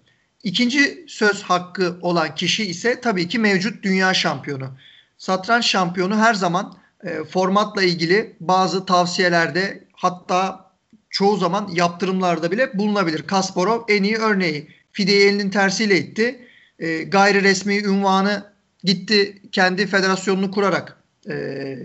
İkinci 0.42 1.04
söz 1.08 1.42
hakkı 1.42 1.98
olan 2.00 2.34
kişi 2.34 2.64
ise 2.64 3.00
tabii 3.00 3.28
ki 3.28 3.38
mevcut 3.38 3.82
dünya 3.82 4.14
şampiyonu. 4.14 4.70
Satranç 5.18 5.66
şampiyonu 5.66 6.18
her 6.18 6.34
zaman 6.34 6.76
e, 7.04 7.24
formatla 7.24 7.82
ilgili 7.82 8.36
bazı 8.40 8.86
tavsiyelerde 8.86 9.84
hatta 9.92 10.70
çoğu 11.10 11.36
zaman 11.36 11.70
yaptırımlarda 11.72 12.50
bile 12.50 12.78
bulunabilir. 12.78 13.22
Kasparov 13.22 13.82
en 13.88 14.02
iyi 14.02 14.16
örneği. 14.16 14.68
FIDE'yi 14.92 15.26
elinin 15.26 15.50
tersiyle 15.50 15.98
itti. 15.98 16.48
E, 16.78 17.02
gayri 17.02 17.42
resmi 17.42 17.78
ünvanı 17.78 18.52
gitti 18.84 19.42
kendi 19.52 19.86
federasyonunu 19.86 20.50
kurarak 20.50 20.96
e, 21.28 21.76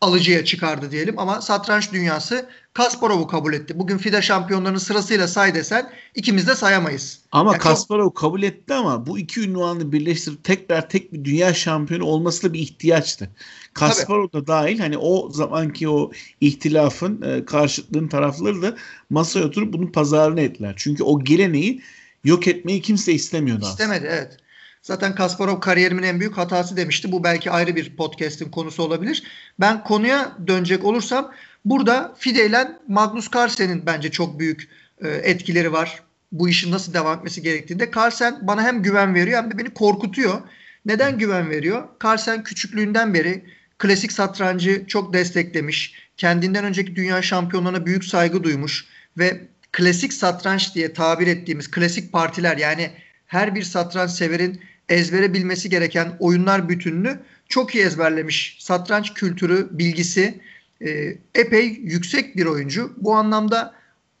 alıcıya 0.00 0.44
çıkardı 0.44 0.90
diyelim 0.90 1.18
ama 1.18 1.40
satranç 1.40 1.92
dünyası 1.92 2.48
Kasparov'u 2.72 3.26
kabul 3.26 3.52
etti. 3.52 3.78
Bugün 3.78 3.98
FIDE 3.98 4.22
şampiyonlarının 4.22 4.78
sırasıyla 4.78 5.28
say 5.28 5.54
desen 5.54 5.90
ikimiz 6.14 6.46
de 6.46 6.54
sayamayız. 6.54 7.18
Ama 7.32 7.52
yani 7.52 7.60
Kasparov 7.60 8.04
çok... 8.04 8.16
kabul 8.16 8.42
etti 8.42 8.74
ama 8.74 9.06
bu 9.06 9.18
iki 9.18 9.40
ünvanı 9.40 9.92
birleştirip 9.92 10.44
tekrar 10.44 10.88
tek 10.88 11.12
bir 11.12 11.24
dünya 11.24 11.54
şampiyonu 11.54 12.04
olması 12.04 12.42
da 12.48 12.52
bir 12.52 12.58
ihtiyaçtı. 12.58 13.30
Kasparov 13.74 14.32
da 14.32 14.46
dahil 14.46 14.78
hani 14.78 14.98
o 14.98 15.30
zamanki 15.30 15.88
o 15.88 16.10
ihtilafın 16.40 17.22
e, 17.22 17.44
karşıtlığın 17.44 18.08
tarafları 18.08 18.62
da 18.62 18.76
masaya 19.10 19.44
oturup 19.44 19.72
bunun 19.72 19.86
pazarını 19.86 20.40
ettiler. 20.40 20.74
Çünkü 20.76 21.02
o 21.02 21.24
geleneği 21.24 21.82
yok 22.24 22.48
etmeyi 22.48 22.82
kimse 22.82 23.12
istemiyordu 23.12 23.64
İstemedi 23.70 23.96
aslında. 23.96 24.16
evet. 24.16 24.36
Zaten 24.82 25.14
Kasparov 25.14 25.60
kariyerimin 25.60 26.02
en 26.02 26.20
büyük 26.20 26.36
hatası 26.36 26.76
demişti. 26.76 27.12
Bu 27.12 27.24
belki 27.24 27.50
ayrı 27.50 27.76
bir 27.76 27.96
podcast'in 27.96 28.50
konusu 28.50 28.82
olabilir. 28.82 29.22
Ben 29.60 29.84
konuya 29.84 30.36
dönecek 30.46 30.84
olursam 30.84 31.32
burada 31.64 32.14
FIDE 32.18 32.46
ile 32.46 32.68
Magnus 32.88 33.30
Carlsen'in 33.34 33.86
bence 33.86 34.10
çok 34.10 34.38
büyük 34.38 34.68
e, 35.04 35.08
etkileri 35.08 35.72
var. 35.72 36.02
Bu 36.32 36.48
işin 36.48 36.72
nasıl 36.72 36.94
devam 36.94 37.18
etmesi 37.18 37.42
gerektiğinde. 37.42 37.90
Carlsen 37.96 38.38
bana 38.42 38.62
hem 38.62 38.82
güven 38.82 39.14
veriyor 39.14 39.42
hem 39.42 39.50
de 39.50 39.58
beni 39.58 39.70
korkutuyor. 39.70 40.40
Neden 40.86 41.18
güven 41.18 41.50
veriyor? 41.50 41.88
Carlsen 42.04 42.44
küçüklüğünden 42.44 43.14
beri 43.14 43.44
klasik 43.78 44.12
satrancı 44.12 44.86
çok 44.86 45.12
desteklemiş. 45.12 45.94
Kendinden 46.16 46.64
önceki 46.64 46.96
dünya 46.96 47.22
şampiyonlarına 47.22 47.86
büyük 47.86 48.04
saygı 48.04 48.44
duymuş 48.44 48.86
ve 49.18 49.40
klasik 49.72 50.12
satranç 50.12 50.74
diye 50.74 50.92
tabir 50.92 51.26
ettiğimiz 51.26 51.70
klasik 51.70 52.12
partiler 52.12 52.56
yani 52.56 52.90
her 53.26 53.54
bir 53.54 53.62
satranç 53.62 54.10
severin 54.10 54.60
ezbere 54.90 55.34
bilmesi 55.34 55.70
gereken 55.70 56.16
oyunlar 56.18 56.68
bütününü 56.68 57.18
çok 57.48 57.74
iyi 57.74 57.84
ezberlemiş. 57.84 58.56
Satranç 58.60 59.14
kültürü, 59.14 59.68
bilgisi 59.70 60.40
e, 60.86 61.18
epey 61.34 61.66
yüksek 61.82 62.36
bir 62.36 62.46
oyuncu. 62.46 62.92
Bu 62.96 63.14
anlamda 63.14 63.74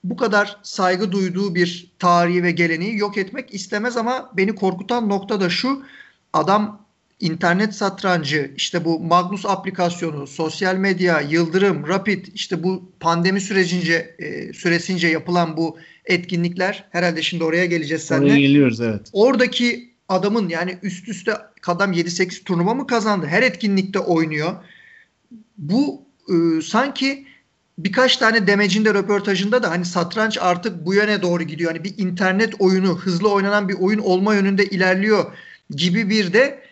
bu 0.04 0.16
kadar 0.16 0.56
saygı 0.62 1.12
duyduğu 1.12 1.54
bir 1.54 1.92
tarihi 1.98 2.42
ve 2.42 2.50
geleneği 2.50 2.98
yok 2.98 3.18
etmek 3.18 3.54
istemez 3.54 3.96
ama 3.96 4.30
beni 4.36 4.54
korkutan 4.54 5.08
nokta 5.08 5.40
da 5.40 5.50
şu. 5.50 5.82
Adam 6.32 6.86
internet 7.20 7.74
satrancı, 7.74 8.50
işte 8.56 8.84
bu 8.84 9.00
Magnus 9.00 9.46
aplikasyonu, 9.46 10.26
sosyal 10.26 10.76
medya, 10.76 11.20
Yıldırım, 11.20 11.88
Rapid, 11.88 12.26
işte 12.34 12.62
bu 12.62 12.92
pandemi 13.00 13.40
sürecince 13.40 14.14
e, 14.18 14.52
süresince 14.52 15.08
yapılan 15.08 15.56
bu 15.56 15.78
etkinlikler 16.04 16.84
herhalde 16.90 17.22
şimdi 17.22 17.44
oraya 17.44 17.66
geleceğiz 17.66 18.02
seninle. 18.02 18.26
Oraya 18.26 18.40
geliyoruz 18.40 18.80
evet. 18.80 19.10
Oradaki 19.12 19.89
adamın 20.10 20.48
yani 20.48 20.78
üst 20.82 21.08
üste 21.08 21.36
kadam 21.60 21.92
7-8 21.92 22.44
turnuva 22.44 22.74
mı 22.74 22.86
kazandı? 22.86 23.26
Her 23.26 23.42
etkinlikte 23.42 23.98
oynuyor. 23.98 24.54
Bu 25.58 26.02
e, 26.28 26.62
sanki 26.62 27.26
birkaç 27.78 28.16
tane 28.16 28.46
demecinde 28.46 28.94
röportajında 28.94 29.62
da 29.62 29.70
hani 29.70 29.84
satranç 29.84 30.38
artık 30.40 30.86
bu 30.86 30.94
yöne 30.94 31.22
doğru 31.22 31.42
gidiyor. 31.42 31.72
Hani 31.72 31.84
bir 31.84 31.98
internet 31.98 32.60
oyunu, 32.60 32.98
hızlı 32.98 33.32
oynanan 33.32 33.68
bir 33.68 33.74
oyun 33.74 33.98
olma 33.98 34.34
yönünde 34.34 34.66
ilerliyor 34.66 35.32
gibi 35.70 36.10
bir 36.10 36.32
de 36.32 36.62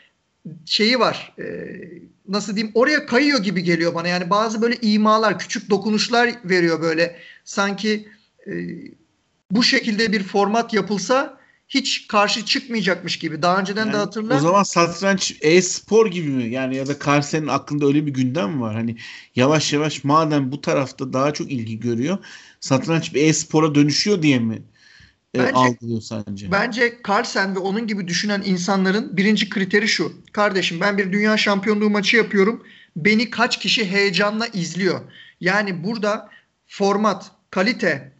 şeyi 0.65 0.99
var. 0.99 1.35
E, 1.39 1.45
nasıl 2.29 2.57
diyeyim? 2.57 2.73
Oraya 2.75 3.07
kayıyor 3.07 3.43
gibi 3.43 3.63
geliyor 3.63 3.95
bana. 3.95 4.09
Yani 4.09 4.31
bazı 4.31 4.63
böyle 4.63 4.77
imalar, 4.83 5.39
küçük 5.39 5.71
dokunuşlar 5.71 6.35
veriyor 6.45 6.83
böyle. 6.83 7.17
Sanki 7.45 8.09
e, 8.47 8.53
bu 9.51 9.63
şekilde 9.63 10.13
bir 10.13 10.23
format 10.23 10.75
yapılsa 10.75 11.38
hiç 11.69 12.07
karşı 12.09 12.45
çıkmayacakmış 12.45 13.19
gibi. 13.19 13.43
Daha 13.43 13.61
önceden 13.61 13.87
yani, 13.87 13.93
de 13.93 13.97
hatırla. 13.97 14.37
O 14.37 14.41
zaman 14.41 14.63
satranç 14.63 15.37
e-spor 15.41 16.07
gibi 16.07 16.29
mi? 16.29 16.49
Yani 16.49 16.77
ya 16.77 16.87
da 16.87 16.95
Carlsen'in 17.07 17.47
aklında 17.47 17.87
öyle 17.87 18.07
bir 18.07 18.15
gündem 18.15 18.51
mi 18.51 18.61
var? 18.61 18.75
Hani 18.75 18.97
yavaş 19.37 19.73
yavaş 19.73 20.05
madem 20.05 20.53
bu 20.53 20.61
tarafta 20.61 21.13
daha 21.13 21.33
çok 21.33 21.53
ilgi 21.53 21.81
görüyor 21.81 22.19
satranç 22.61 23.15
bir 23.15 23.23
e-spora 23.23 23.75
dönüşüyor 23.75 24.23
diye 24.23 24.39
mi 24.39 24.63
e, 25.35 25.39
bence, 25.39 25.53
algılıyor 25.53 26.01
sence? 26.01 26.53
Bence 26.53 26.99
Carlsen 27.09 27.55
ve 27.55 27.59
onun 27.59 27.87
gibi 27.87 28.09
düşünen 28.09 28.43
insanların 28.45 29.17
birinci 29.17 29.49
kriteri 29.49 29.89
şu. 29.89 30.13
Kardeşim 30.33 30.81
ben 30.81 30.99
bir 30.99 31.13
dünya 31.13 31.37
şampiyonluğu 31.37 31.91
maçı 31.91 32.17
yapıyorum. 32.17 32.63
Beni 32.97 33.31
kaç 33.31 33.59
kişi 33.59 33.91
heyecanla 33.91 34.47
izliyor? 34.47 35.01
Yani 35.41 35.85
burada 35.85 36.31
format, 36.67 37.31
kalite, 37.51 38.13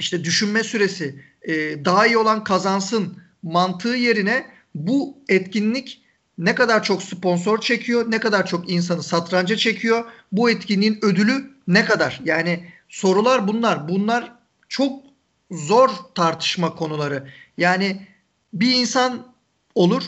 işte 0.00 0.24
düşünme 0.24 0.62
süresi, 0.62 1.24
e, 1.42 1.84
daha 1.84 2.06
iyi 2.06 2.18
olan 2.18 2.44
kazansın 2.44 3.18
mantığı 3.42 3.96
yerine 3.96 4.46
bu 4.74 5.18
etkinlik 5.28 6.02
ne 6.38 6.54
kadar 6.54 6.82
çok 6.82 7.02
sponsor 7.02 7.60
çekiyor, 7.60 8.10
ne 8.10 8.20
kadar 8.20 8.46
çok 8.46 8.70
insanı 8.70 9.02
satranca 9.02 9.56
çekiyor, 9.56 10.04
bu 10.32 10.50
etkinliğin 10.50 10.98
ödülü 11.02 11.50
ne 11.68 11.84
kadar? 11.84 12.20
Yani 12.24 12.64
sorular 12.88 13.48
bunlar. 13.48 13.88
Bunlar 13.88 14.32
çok 14.68 15.02
zor 15.50 15.90
tartışma 16.14 16.74
konuları. 16.74 17.28
Yani 17.58 18.06
bir 18.52 18.74
insan 18.74 19.26
olur 19.74 20.02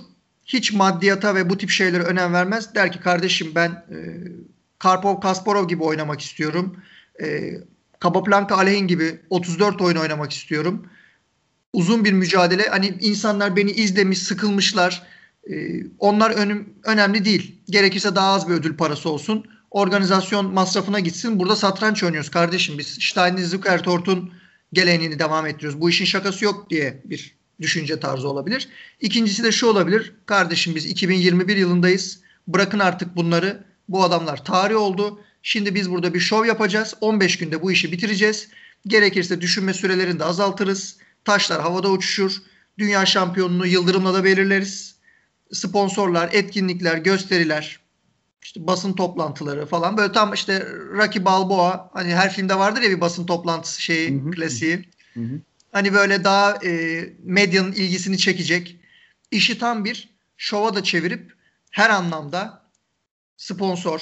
hiç 0.45 0.73
maddiyata 0.73 1.35
ve 1.35 1.51
bu 1.51 1.59
tip 1.59 1.71
şeylere 1.71 2.03
önem 2.03 2.33
vermez. 2.33 2.75
Der 2.75 2.93
ki 2.93 3.01
kardeşim 3.01 3.53
ben 3.55 3.71
e, 3.71 3.97
Karpov 4.79 5.21
Kasparov 5.21 5.69
gibi 5.69 5.83
oynamak 5.83 6.21
istiyorum. 6.21 6.77
E, 7.23 7.55
Capablanca 8.03 8.57
Alehin 8.57 8.87
gibi 8.87 9.21
34 9.31 9.83
oyun 9.83 9.97
oynamak 9.97 10.33
istiyorum. 10.33 10.87
Uzun 11.73 12.05
bir 12.05 12.13
mücadele. 12.13 12.63
Hani 12.63 12.95
insanlar 13.01 13.57
beni 13.57 13.71
izlemiş, 13.71 14.19
sıkılmışlar. 14.19 15.03
E, 15.51 15.55
onlar 15.99 16.31
önüm, 16.31 16.75
önemli 16.85 17.25
değil. 17.25 17.61
Gerekirse 17.71 18.15
daha 18.15 18.33
az 18.33 18.49
bir 18.49 18.55
ödül 18.55 18.77
parası 18.77 19.11
olsun. 19.11 19.45
Organizasyon 19.71 20.53
masrafına 20.53 21.01
gitsin. 21.01 21.39
Burada 21.39 21.57
satranç 21.57 22.03
oynuyoruz 22.03 22.31
kardeşim. 22.31 22.79
Biz 22.79 22.87
Stein 22.87 23.37
Zuckertort'un 23.37 24.33
geleneğini 24.73 25.19
devam 25.19 25.47
ettiriyoruz. 25.47 25.81
Bu 25.81 25.91
işin 25.91 26.05
şakası 26.05 26.45
yok 26.45 26.71
diye 26.71 27.03
bir 27.05 27.35
düşünce 27.61 28.01
tarzı 28.01 28.29
olabilir. 28.29 28.69
İkincisi 29.01 29.45
de 29.45 29.53
şu 29.53 29.67
olabilir. 29.67 30.13
Kardeşim 30.27 30.75
biz 30.75 30.87
2021 30.87 31.57
yılındayız. 31.57 32.21
Bırakın 32.49 32.79
artık 32.79 33.17
bunları. 33.17 33.65
Bu 33.89 34.05
adamlar 34.05 34.45
tarih 34.45 34.77
oldu. 34.77 35.21
Şimdi 35.43 35.75
biz 35.75 35.91
burada 35.91 36.15
bir 36.15 36.21
şov 36.21 36.45
yapacağız. 36.45 36.95
15 37.01 37.39
günde 37.39 37.63
bu 37.63 37.73
işi 37.73 37.93
bitireceğiz. 37.93 38.49
Gerekirse 38.87 39.41
düşünme 39.41 39.75
sürelerini 39.75 40.19
de 40.19 40.25
azaltırız. 40.25 40.97
Taşlar 41.25 41.61
havada 41.61 41.91
uçuşur. 41.91 42.37
Dünya 42.79 43.07
şampiyonluğu 43.07 43.67
yıldırımla 43.67 44.15
da 44.15 44.25
belirleriz. 44.25 44.95
Sponsorlar, 45.53 46.31
etkinlikler, 46.33 46.99
gösteriler, 46.99 47.81
işte 48.43 48.67
basın 48.67 48.93
toplantıları 48.93 49.67
falan 49.67 49.97
böyle 49.97 50.13
tam 50.13 50.35
işte 50.35 50.67
Rocky 50.93 51.25
Balboa 51.25 51.91
hani 51.93 52.15
her 52.15 52.33
filmde 52.33 52.59
vardır 52.59 52.83
ya 52.83 52.91
bir 52.91 53.01
basın 53.01 53.27
toplantısı 53.27 53.83
şeyi 53.83 54.11
hı 54.11 54.29
hı. 54.29 54.31
klasiği. 54.31 54.89
Hı 55.15 55.21
hı. 55.21 55.41
Hani 55.73 55.93
böyle 55.93 56.25
daha 56.25 56.59
e, 56.65 57.05
medyanın 57.23 57.73
ilgisini 57.73 58.19
çekecek. 58.19 58.77
işi 59.31 59.59
tam 59.59 59.85
bir 59.85 60.09
şova 60.37 60.75
da 60.75 60.83
çevirip 60.83 61.33
her 61.71 61.91
anlamda 61.91 62.63
sponsor, 63.37 64.01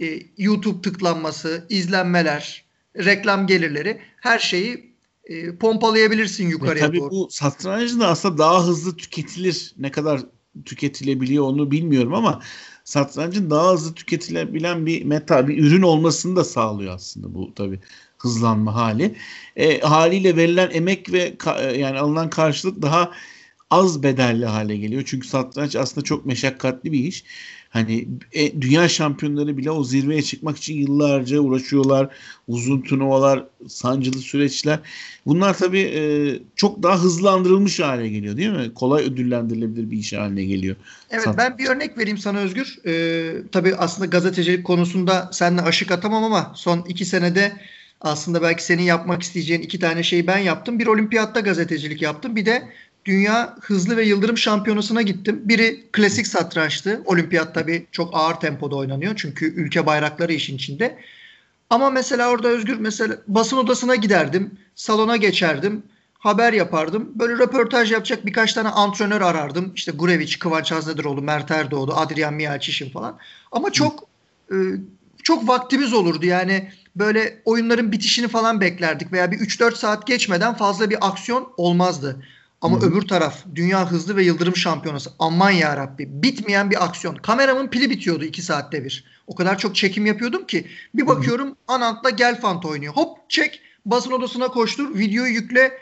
e, 0.00 0.20
YouTube 0.38 0.82
tıklanması, 0.82 1.66
izlenmeler, 1.68 2.64
reklam 2.96 3.46
gelirleri 3.46 4.00
her 4.20 4.38
şeyi 4.38 4.87
e, 5.28 5.56
pompalayabilirsin 5.56 6.48
yukarıya 6.48 6.84
e, 6.84 6.86
tabii 6.86 7.00
doğru. 7.00 7.10
bu 7.10 7.28
satrancın 7.30 8.00
da 8.00 8.08
aslında 8.08 8.38
daha 8.38 8.66
hızlı 8.66 8.96
tüketilir. 8.96 9.74
Ne 9.78 9.90
kadar 9.90 10.20
tüketilebiliyor 10.64 11.44
onu 11.44 11.70
bilmiyorum 11.70 12.14
ama 12.14 12.42
satrancın 12.84 13.50
daha 13.50 13.72
hızlı 13.72 13.94
tüketilebilen 13.94 14.86
bir 14.86 15.04
meta, 15.04 15.48
bir 15.48 15.58
ürün 15.58 15.82
olmasını 15.82 16.36
da 16.36 16.44
sağlıyor 16.44 16.94
aslında 16.94 17.34
bu 17.34 17.54
tabii 17.54 17.80
hızlanma 18.18 18.74
hali. 18.74 19.14
E, 19.56 19.80
haliyle 19.80 20.36
verilen 20.36 20.70
emek 20.72 21.12
ve 21.12 21.34
ka- 21.34 21.76
yani 21.76 21.98
alınan 21.98 22.30
karşılık 22.30 22.82
daha 22.82 23.12
az 23.70 24.02
bedelli 24.02 24.46
hale 24.46 24.76
geliyor. 24.76 25.02
Çünkü 25.06 25.28
satranç 25.28 25.76
aslında 25.76 26.04
çok 26.04 26.26
meşakkatli 26.26 26.92
bir 26.92 27.04
iş. 27.04 27.24
Hani 27.70 28.08
e, 28.32 28.60
dünya 28.60 28.88
şampiyonları 28.88 29.56
bile 29.56 29.70
o 29.70 29.84
zirveye 29.84 30.22
çıkmak 30.22 30.56
için 30.56 30.74
yıllarca 30.74 31.40
uğraşıyorlar. 31.40 32.08
Uzun 32.48 32.80
turnuvalar, 32.80 33.44
sancılı 33.68 34.18
süreçler. 34.18 34.78
Bunlar 35.26 35.58
tabii 35.58 35.80
e, 35.80 36.02
çok 36.56 36.82
daha 36.82 37.02
hızlandırılmış 37.02 37.80
hale 37.80 38.08
geliyor 38.08 38.36
değil 38.36 38.50
mi? 38.50 38.74
Kolay 38.74 39.04
ödüllendirilebilir 39.04 39.90
bir 39.90 39.96
iş 39.96 40.12
haline 40.12 40.44
geliyor. 40.44 40.76
Evet 41.10 41.24
Sat- 41.24 41.38
ben 41.38 41.58
bir 41.58 41.68
örnek 41.68 41.98
vereyim 41.98 42.18
sana 42.18 42.38
Özgür. 42.38 42.78
Ee, 42.86 43.32
tabii 43.52 43.74
aslında 43.74 44.06
gazetecilik 44.06 44.66
konusunda 44.66 45.30
seninle 45.32 45.62
aşık 45.62 45.90
atamam 45.90 46.24
ama 46.24 46.52
son 46.56 46.84
iki 46.88 47.04
senede 47.04 47.52
aslında 48.00 48.42
belki 48.42 48.64
senin 48.64 48.82
yapmak 48.82 49.22
isteyeceğin 49.22 49.62
iki 49.62 49.78
tane 49.78 50.02
şeyi 50.02 50.26
ben 50.26 50.38
yaptım. 50.38 50.78
Bir 50.78 50.86
olimpiyatta 50.86 51.40
gazetecilik 51.40 52.02
yaptım. 52.02 52.36
Bir 52.36 52.46
de 52.46 52.68
Dünya 53.08 53.56
Hızlı 53.60 53.96
ve 53.96 54.04
Yıldırım 54.04 54.38
Şampiyonası'na 54.38 55.02
gittim. 55.02 55.40
Biri 55.44 55.84
klasik 55.92 56.26
satrançtı. 56.26 57.02
Olimpiyat 57.04 57.54
tabii 57.54 57.86
çok 57.92 58.10
ağır 58.12 58.34
tempoda 58.34 58.76
oynanıyor. 58.76 59.12
Çünkü 59.16 59.54
ülke 59.54 59.86
bayrakları 59.86 60.32
işin 60.32 60.56
içinde. 60.56 60.98
Ama 61.70 61.90
mesela 61.90 62.30
orada 62.30 62.48
Özgür 62.48 62.78
mesela 62.78 63.16
basın 63.28 63.56
odasına 63.56 63.94
giderdim. 63.94 64.50
Salona 64.74 65.16
geçerdim. 65.16 65.82
Haber 66.18 66.52
yapardım. 66.52 67.12
Böyle 67.14 67.32
röportaj 67.32 67.92
yapacak 67.92 68.26
birkaç 68.26 68.52
tane 68.52 68.68
antrenör 68.68 69.20
arardım. 69.20 69.72
İşte 69.74 69.92
Gurevic, 69.92 70.38
Kıvanç 70.38 70.72
Haznediroğlu, 70.72 71.22
Mert 71.22 71.50
Erdoğdu, 71.50 71.94
Adrian 71.94 72.34
Miyaçişin 72.34 72.90
falan. 72.90 73.18
Ama 73.52 73.72
çok 73.72 74.04
e, 74.50 74.56
çok 75.22 75.48
vaktimiz 75.48 75.92
olurdu. 75.92 76.26
Yani 76.26 76.72
böyle 76.96 77.42
oyunların 77.44 77.92
bitişini 77.92 78.28
falan 78.28 78.60
beklerdik 78.60 79.12
veya 79.12 79.30
bir 79.32 79.38
3-4 79.38 79.74
saat 79.74 80.06
geçmeden 80.06 80.54
fazla 80.54 80.90
bir 80.90 81.08
aksiyon 81.08 81.52
olmazdı. 81.56 82.22
Ama 82.60 82.80
Hı. 82.80 82.86
öbür 82.86 83.02
taraf 83.02 83.44
dünya 83.54 83.90
hızlı 83.90 84.16
ve 84.16 84.24
yıldırım 84.24 84.56
şampiyonası. 84.56 85.10
Aman 85.18 85.50
ya 85.50 85.76
Rabbi 85.76 86.22
bitmeyen 86.22 86.70
bir 86.70 86.84
aksiyon. 86.84 87.16
Kameramın 87.16 87.68
pili 87.68 87.90
bitiyordu 87.90 88.24
2 88.24 88.42
saatte 88.42 88.84
bir. 88.84 89.04
O 89.26 89.34
kadar 89.34 89.58
çok 89.58 89.76
çekim 89.76 90.06
yapıyordum 90.06 90.46
ki 90.46 90.66
bir 90.94 91.06
bakıyorum. 91.06 91.56
Anant'la 91.68 92.10
Gelfand 92.10 92.62
oynuyor. 92.62 92.94
Hop 92.94 93.30
çek 93.30 93.60
basın 93.84 94.12
odasına 94.12 94.48
koştur 94.48 94.98
videoyu 94.98 95.32
yükle 95.32 95.78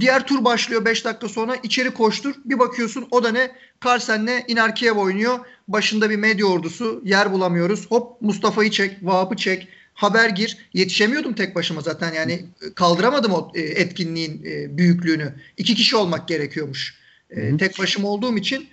Diğer 0.00 0.26
tur 0.26 0.44
başlıyor 0.44 0.84
5 0.84 1.04
dakika 1.04 1.28
sonra 1.28 1.56
içeri 1.62 1.90
koştur. 1.90 2.34
Bir 2.44 2.58
bakıyorsun 2.58 3.08
o 3.10 3.24
da 3.24 3.30
ne? 3.30 3.50
Carlsen'le 3.84 4.44
Inarkiyev 4.48 4.96
oynuyor. 4.96 5.38
Başında 5.68 6.10
bir 6.10 6.16
medya 6.16 6.46
ordusu. 6.46 7.02
Yer 7.04 7.32
bulamıyoruz. 7.32 7.90
Hop 7.90 8.22
Mustafa'yı 8.22 8.70
çek. 8.70 8.96
Vahap'ı 9.02 9.36
çek 9.36 9.68
haber 9.94 10.28
gir. 10.28 10.58
Yetişemiyordum 10.74 11.34
tek 11.34 11.54
başıma 11.54 11.80
zaten 11.80 12.12
yani 12.12 12.44
kaldıramadım 12.74 13.32
o 13.32 13.52
e, 13.54 13.60
etkinliğin 13.60 14.42
e, 14.44 14.78
büyüklüğünü. 14.78 15.34
İki 15.56 15.74
kişi 15.74 15.96
olmak 15.96 16.28
gerekiyormuş. 16.28 16.94
E, 17.30 17.56
tek 17.56 17.78
başıma 17.78 18.08
olduğum 18.08 18.36
için 18.36 18.68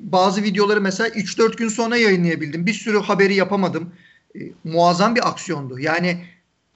bazı 0.00 0.42
videoları 0.42 0.80
mesela 0.80 1.08
3-4 1.08 1.56
gün 1.56 1.68
sonra 1.68 1.96
yayınlayabildim. 1.96 2.66
Bir 2.66 2.72
sürü 2.72 2.98
haberi 2.98 3.34
yapamadım. 3.34 3.92
Muazzam 4.64 5.14
bir 5.14 5.28
aksiyondu. 5.28 5.78
Yani 5.78 6.24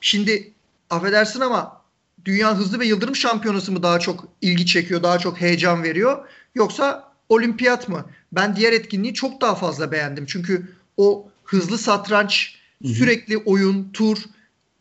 şimdi 0.01 0.53
affedersin 0.90 1.40
ama 1.40 1.83
Dünya 2.25 2.59
Hızlı 2.59 2.81
ve 2.81 2.87
Yıldırım 2.87 3.16
Şampiyonası 3.16 3.73
mı 3.73 3.83
daha 3.83 3.99
çok 3.99 4.29
ilgi 4.40 4.66
çekiyor, 4.66 5.03
daha 5.03 5.18
çok 5.18 5.40
heyecan 5.40 5.83
veriyor? 5.83 6.29
Yoksa 6.55 7.12
olimpiyat 7.29 7.88
mı? 7.88 8.07
Ben 8.33 8.57
diğer 8.57 8.73
etkinliği 8.73 9.14
çok 9.14 9.40
daha 9.40 9.55
fazla 9.55 9.92
beğendim. 9.92 10.27
Çünkü 10.27 10.68
o 10.96 11.29
hızlı 11.44 11.79
satranç 11.79 12.60
Sürekli 12.85 13.37
oyun, 13.37 13.90
tur 13.93 14.19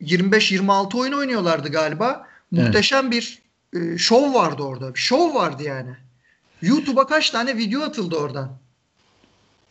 25-26 0.02 0.98
oyun 0.98 1.14
oynuyorlardı 1.14 1.70
galiba. 1.70 2.28
Muhteşem 2.52 3.04
evet. 3.04 3.12
bir 3.14 3.40
e, 3.80 3.98
şov 3.98 4.34
vardı 4.34 4.64
orada. 4.64 4.94
Bir 4.94 5.00
şov 5.00 5.36
vardı 5.36 5.64
yani. 5.64 5.92
YouTube'a 6.62 7.08
kaç 7.08 7.30
tane 7.30 7.58
video 7.58 7.82
atıldı 7.82 8.16
oradan. 8.16 8.60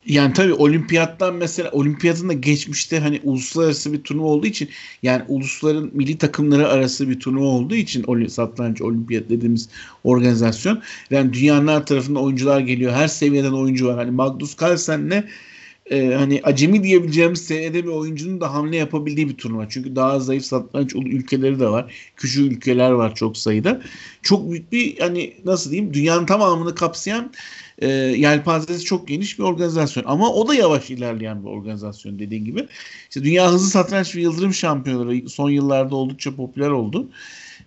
Yani 0.06 0.32
tabii 0.32 0.52
olimpiyattan 0.52 1.34
mesela 1.34 1.70
olimpiyatın 1.70 2.28
da 2.28 2.32
geçmişte 2.32 3.00
hani 3.00 3.20
uluslararası 3.24 3.92
bir 3.92 4.02
turnuva 4.02 4.26
olduğu 4.26 4.46
için 4.46 4.68
yani 5.02 5.22
ulusların 5.28 5.90
milli 5.92 6.18
takımları 6.18 6.68
arası 6.68 7.08
bir 7.08 7.20
turnuva 7.20 7.44
olduğu 7.44 7.74
için 7.74 8.28
satranç 8.28 8.82
olimpiyat 8.82 9.28
dediğimiz 9.28 9.68
organizasyon 10.04 10.82
yani 11.10 11.32
dünyanın 11.32 11.68
her 11.68 11.86
tarafından 11.86 12.22
oyuncular 12.22 12.60
geliyor. 12.60 12.92
Her 12.92 13.08
seviyeden 13.08 13.52
oyuncu 13.52 13.86
var. 13.86 13.96
Hani 13.96 14.10
Magnus 14.10 14.56
Carlsen'le 14.62 15.24
e, 15.90 16.14
hani 16.14 16.40
acemi 16.44 16.82
diyebileceğimiz 16.82 17.44
senede 17.44 17.84
bir 17.84 17.88
oyuncunun 17.88 18.40
da 18.40 18.54
hamle 18.54 18.76
yapabildiği 18.76 19.28
bir 19.28 19.36
turnuva. 19.36 19.68
Çünkü 19.68 19.96
daha 19.96 20.20
zayıf 20.20 20.44
satranç 20.44 20.94
ülkeleri 20.94 21.60
de 21.60 21.68
var. 21.68 22.12
Küçük 22.16 22.52
ülkeler 22.52 22.90
var 22.90 23.14
çok 23.14 23.36
sayıda. 23.36 23.82
Çok 24.22 24.50
büyük 24.50 24.72
bir 24.72 24.98
hani 24.98 25.34
nasıl 25.44 25.70
diyeyim 25.70 25.94
dünyanın 25.94 26.26
tamamını 26.26 26.74
kapsayan 26.74 27.32
e, 27.78 27.88
yelpazesi 27.88 28.84
çok 28.84 29.08
geniş 29.08 29.38
bir 29.38 29.44
organizasyon. 29.44 30.04
Ama 30.06 30.32
o 30.32 30.48
da 30.48 30.54
yavaş 30.54 30.90
ilerleyen 30.90 31.42
bir 31.42 31.48
organizasyon 31.48 32.18
dediğin 32.18 32.44
gibi. 32.44 32.66
İşte 33.08 33.24
Dünya 33.24 33.52
Hızlı 33.52 33.68
Satranç 33.68 34.16
ve 34.16 34.20
Yıldırım 34.20 34.54
Şampiyonları 34.54 35.28
son 35.28 35.50
yıllarda 35.50 35.96
oldukça 35.96 36.36
popüler 36.36 36.70
oldu. 36.70 37.10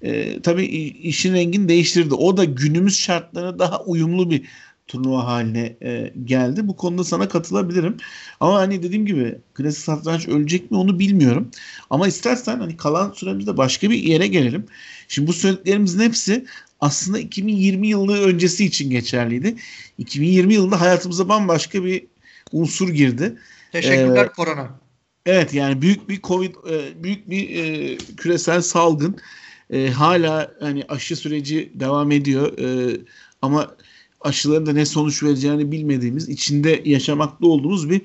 E, 0.01 0.41
tabii 0.41 0.65
işin 1.03 1.33
rengini 1.33 1.69
değiştirdi. 1.69 2.13
O 2.13 2.37
da 2.37 2.45
günümüz 2.45 2.97
şartlarına 2.97 3.59
daha 3.59 3.83
uyumlu 3.83 4.31
bir 4.31 4.41
turnuva 4.91 5.25
haline 5.25 5.75
e, 5.83 6.13
geldi. 6.25 6.67
Bu 6.67 6.75
konuda 6.75 7.03
sana 7.03 7.29
katılabilirim. 7.29 7.97
Ama 8.39 8.55
hani 8.55 8.83
dediğim 8.83 9.05
gibi 9.05 9.37
klasik 9.53 9.83
satranç 9.83 10.27
ölecek 10.27 10.71
mi 10.71 10.77
onu 10.77 10.99
bilmiyorum. 10.99 11.51
Ama 11.89 12.07
istersen 12.07 12.59
hani 12.59 12.77
kalan 12.77 13.11
süremizde 13.11 13.57
başka 13.57 13.89
bir 13.89 14.03
yere 14.03 14.27
gelelim. 14.27 14.65
Şimdi 15.07 15.27
bu 15.27 15.33
söylediklerimizin 15.33 15.99
hepsi 15.99 16.45
aslında 16.79 17.19
2020 17.19 17.87
yılı 17.87 18.21
öncesi 18.21 18.65
için 18.65 18.89
geçerliydi. 18.89 19.55
2020 19.97 20.53
yılında 20.53 20.81
hayatımıza 20.81 21.29
bambaşka 21.29 21.83
bir 21.83 22.07
unsur 22.51 22.89
girdi. 22.89 23.37
Teşekkürler 23.71 24.25
ee, 24.25 24.29
korona. 24.29 24.79
Evet 25.25 25.53
yani 25.53 25.81
büyük 25.81 26.09
bir 26.09 26.21
Covid, 26.21 26.55
e, 26.69 27.03
büyük 27.03 27.29
bir 27.29 27.55
e, 27.55 27.97
küresel 27.97 28.61
salgın. 28.61 29.17
E, 29.69 29.89
hala 29.89 30.51
hani 30.59 30.83
aşı 30.89 31.15
süreci 31.15 31.71
devam 31.75 32.11
ediyor. 32.11 32.57
E, 32.57 32.97
ama 33.41 33.75
aşıların 34.23 34.65
da 34.65 34.73
ne 34.73 34.85
sonuç 34.85 35.23
vereceğini 35.23 35.71
bilmediğimiz, 35.71 36.29
içinde 36.29 36.81
yaşamakta 36.85 37.47
olduğumuz 37.47 37.89
bir 37.89 38.01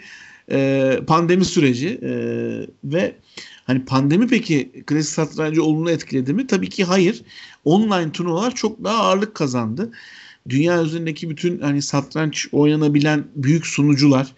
e, 0.50 1.00
pandemi 1.06 1.44
süreci 1.44 1.88
e, 2.02 2.10
ve 2.84 3.16
hani 3.64 3.84
pandemi 3.84 4.26
peki 4.26 4.72
klasik 4.86 5.12
satrancı 5.12 5.64
olumlu 5.64 5.90
etkiledi 5.90 6.32
mi? 6.32 6.46
Tabii 6.46 6.68
ki 6.68 6.84
hayır. 6.84 7.22
Online 7.64 8.12
turnuvalar 8.12 8.54
çok 8.54 8.84
daha 8.84 9.02
ağırlık 9.02 9.34
kazandı. 9.34 9.90
Dünya 10.48 10.82
üzerindeki 10.82 11.30
bütün 11.30 11.60
hani 11.60 11.82
satranç 11.82 12.48
oynanabilen 12.52 13.24
büyük 13.36 13.66
sunucular 13.66 14.32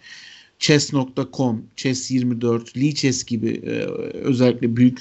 chess.com, 0.59 1.63
chess24, 1.77 2.77
Lichess 2.77 3.23
gibi 3.23 3.49
e, 3.49 3.71
özellikle 4.13 4.75
büyük 4.75 4.99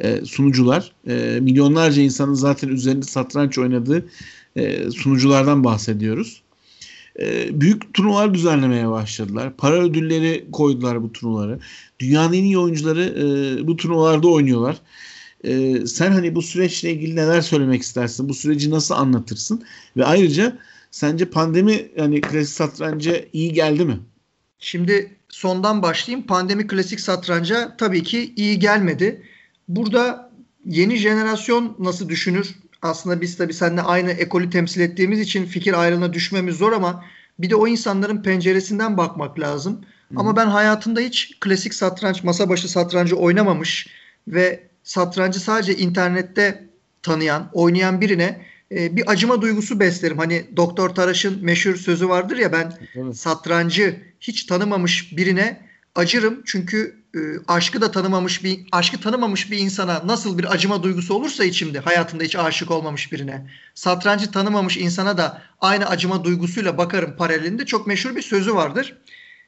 e, 0.00 0.24
sunucular 0.24 0.92
e, 1.08 1.38
milyonlarca 1.40 2.02
insanın 2.02 2.34
zaten 2.34 2.68
üzerinde 2.68 3.06
satranç 3.06 3.58
oynadığı 3.58 4.06
e, 4.56 4.90
sunuculardan 4.90 5.64
bahsediyoruz. 5.64 6.42
E, 7.20 7.60
büyük 7.60 7.94
turnuvalar 7.94 8.34
düzenlemeye 8.34 8.90
başladılar. 8.90 9.56
Para 9.56 9.82
ödülleri 9.82 10.44
koydular 10.52 11.02
bu 11.02 11.12
turnuvaları. 11.12 11.58
Dünyanın 11.98 12.32
en 12.32 12.44
iyi 12.44 12.58
oyuncuları 12.58 13.04
e, 13.04 13.66
bu 13.66 13.76
turnuvalarda 13.76 14.28
oynuyorlar. 14.28 14.76
E, 15.44 15.86
sen 15.86 16.12
hani 16.12 16.34
bu 16.34 16.42
süreçle 16.42 16.92
ilgili 16.92 17.16
neler 17.16 17.40
söylemek 17.40 17.82
istersin? 17.82 18.28
Bu 18.28 18.34
süreci 18.34 18.70
nasıl 18.70 18.94
anlatırsın? 18.94 19.62
Ve 19.96 20.04
ayrıca 20.04 20.58
sence 20.90 21.24
pandemi 21.24 21.88
yani 21.96 22.20
klasik 22.20 22.54
satranca 22.54 23.24
iyi 23.32 23.52
geldi 23.52 23.84
mi? 23.84 23.98
Şimdi 24.58 25.16
sondan 25.28 25.82
başlayayım. 25.82 26.26
Pandemi 26.26 26.66
klasik 26.66 27.00
satranca 27.00 27.76
tabii 27.76 28.02
ki 28.02 28.32
iyi 28.36 28.58
gelmedi. 28.58 29.22
Burada 29.68 30.32
yeni 30.66 30.96
jenerasyon 30.96 31.76
nasıl 31.78 32.08
düşünür? 32.08 32.54
Aslında 32.82 33.20
biz 33.20 33.36
tabii 33.36 33.54
seninle 33.54 33.82
aynı 33.82 34.10
ekolü 34.10 34.50
temsil 34.50 34.80
ettiğimiz 34.80 35.20
için 35.20 35.46
fikir 35.46 35.80
ayrılığına 35.80 36.12
düşmemiz 36.12 36.56
zor 36.56 36.72
ama 36.72 37.04
bir 37.38 37.50
de 37.50 37.56
o 37.56 37.66
insanların 37.66 38.22
penceresinden 38.22 38.96
bakmak 38.96 39.40
lazım. 39.40 39.80
Hı. 40.12 40.14
Ama 40.16 40.36
ben 40.36 40.46
hayatımda 40.46 41.00
hiç 41.00 41.40
klasik 41.40 41.74
satranç, 41.74 42.24
masa 42.24 42.48
başı 42.48 42.68
satrancı 42.68 43.16
oynamamış 43.16 43.86
ve 44.28 44.60
satrancı 44.82 45.40
sadece 45.40 45.76
internette 45.76 46.68
tanıyan, 47.02 47.50
oynayan 47.52 48.00
birine 48.00 48.46
e, 48.72 48.96
bir 48.96 49.10
acıma 49.10 49.42
duygusu 49.42 49.80
beslerim. 49.80 50.18
Hani 50.18 50.44
Doktor 50.56 50.90
Taraş'ın 50.90 51.44
meşhur 51.44 51.76
sözü 51.76 52.08
vardır 52.08 52.36
ya 52.36 52.52
ben 52.52 52.72
evet. 52.94 53.16
satrancı 53.16 53.96
hiç 54.20 54.44
tanımamış 54.44 55.16
birine 55.16 55.60
acırım. 55.94 56.42
Çünkü 56.46 57.01
e, 57.14 57.18
aşkı 57.48 57.80
da 57.80 57.90
tanımamış 57.90 58.44
bir 58.44 58.60
aşkı 58.72 59.00
tanımamış 59.00 59.50
bir 59.50 59.58
insana 59.58 60.02
nasıl 60.04 60.38
bir 60.38 60.52
acıma 60.52 60.82
duygusu 60.82 61.14
olursa 61.14 61.44
içimde 61.44 61.78
hayatında 61.78 62.24
hiç 62.24 62.36
aşık 62.36 62.70
olmamış 62.70 63.12
birine 63.12 63.50
satrancı 63.74 64.30
tanımamış 64.30 64.76
insana 64.76 65.18
da 65.18 65.42
aynı 65.60 65.86
acıma 65.86 66.24
duygusuyla 66.24 66.78
bakarım 66.78 67.16
paralelinde 67.16 67.66
çok 67.66 67.86
meşhur 67.86 68.16
bir 68.16 68.22
sözü 68.22 68.54
vardır. 68.54 68.98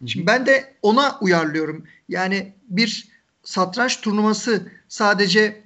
Şimdi 0.06 0.26
ben 0.26 0.46
de 0.46 0.74
ona 0.82 1.18
uyarlıyorum. 1.20 1.84
Yani 2.08 2.52
bir 2.68 3.08
satranç 3.44 4.00
turnuvası 4.00 4.72
sadece 4.88 5.64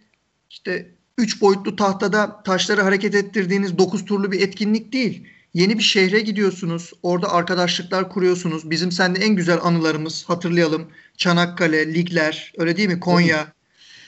işte 0.50 0.90
üç 1.18 1.40
boyutlu 1.40 1.76
tahtada 1.76 2.42
taşları 2.42 2.82
hareket 2.82 3.14
ettirdiğiniz 3.14 3.78
dokuz 3.78 4.04
turlu 4.04 4.32
bir 4.32 4.40
etkinlik 4.40 4.92
değil. 4.92 5.28
Yeni 5.54 5.78
bir 5.78 5.82
şehre 5.82 6.20
gidiyorsunuz. 6.20 6.92
Orada 7.02 7.32
arkadaşlıklar 7.32 8.10
kuruyorsunuz. 8.10 8.70
Bizim 8.70 8.92
seninle 8.92 9.24
en 9.24 9.36
güzel 9.36 9.58
anılarımız 9.62 10.24
hatırlayalım. 10.24 10.86
Çanakkale, 11.16 11.94
ligler, 11.94 12.52
öyle 12.58 12.76
değil 12.76 12.88
mi? 12.88 13.00
Konya. 13.00 13.52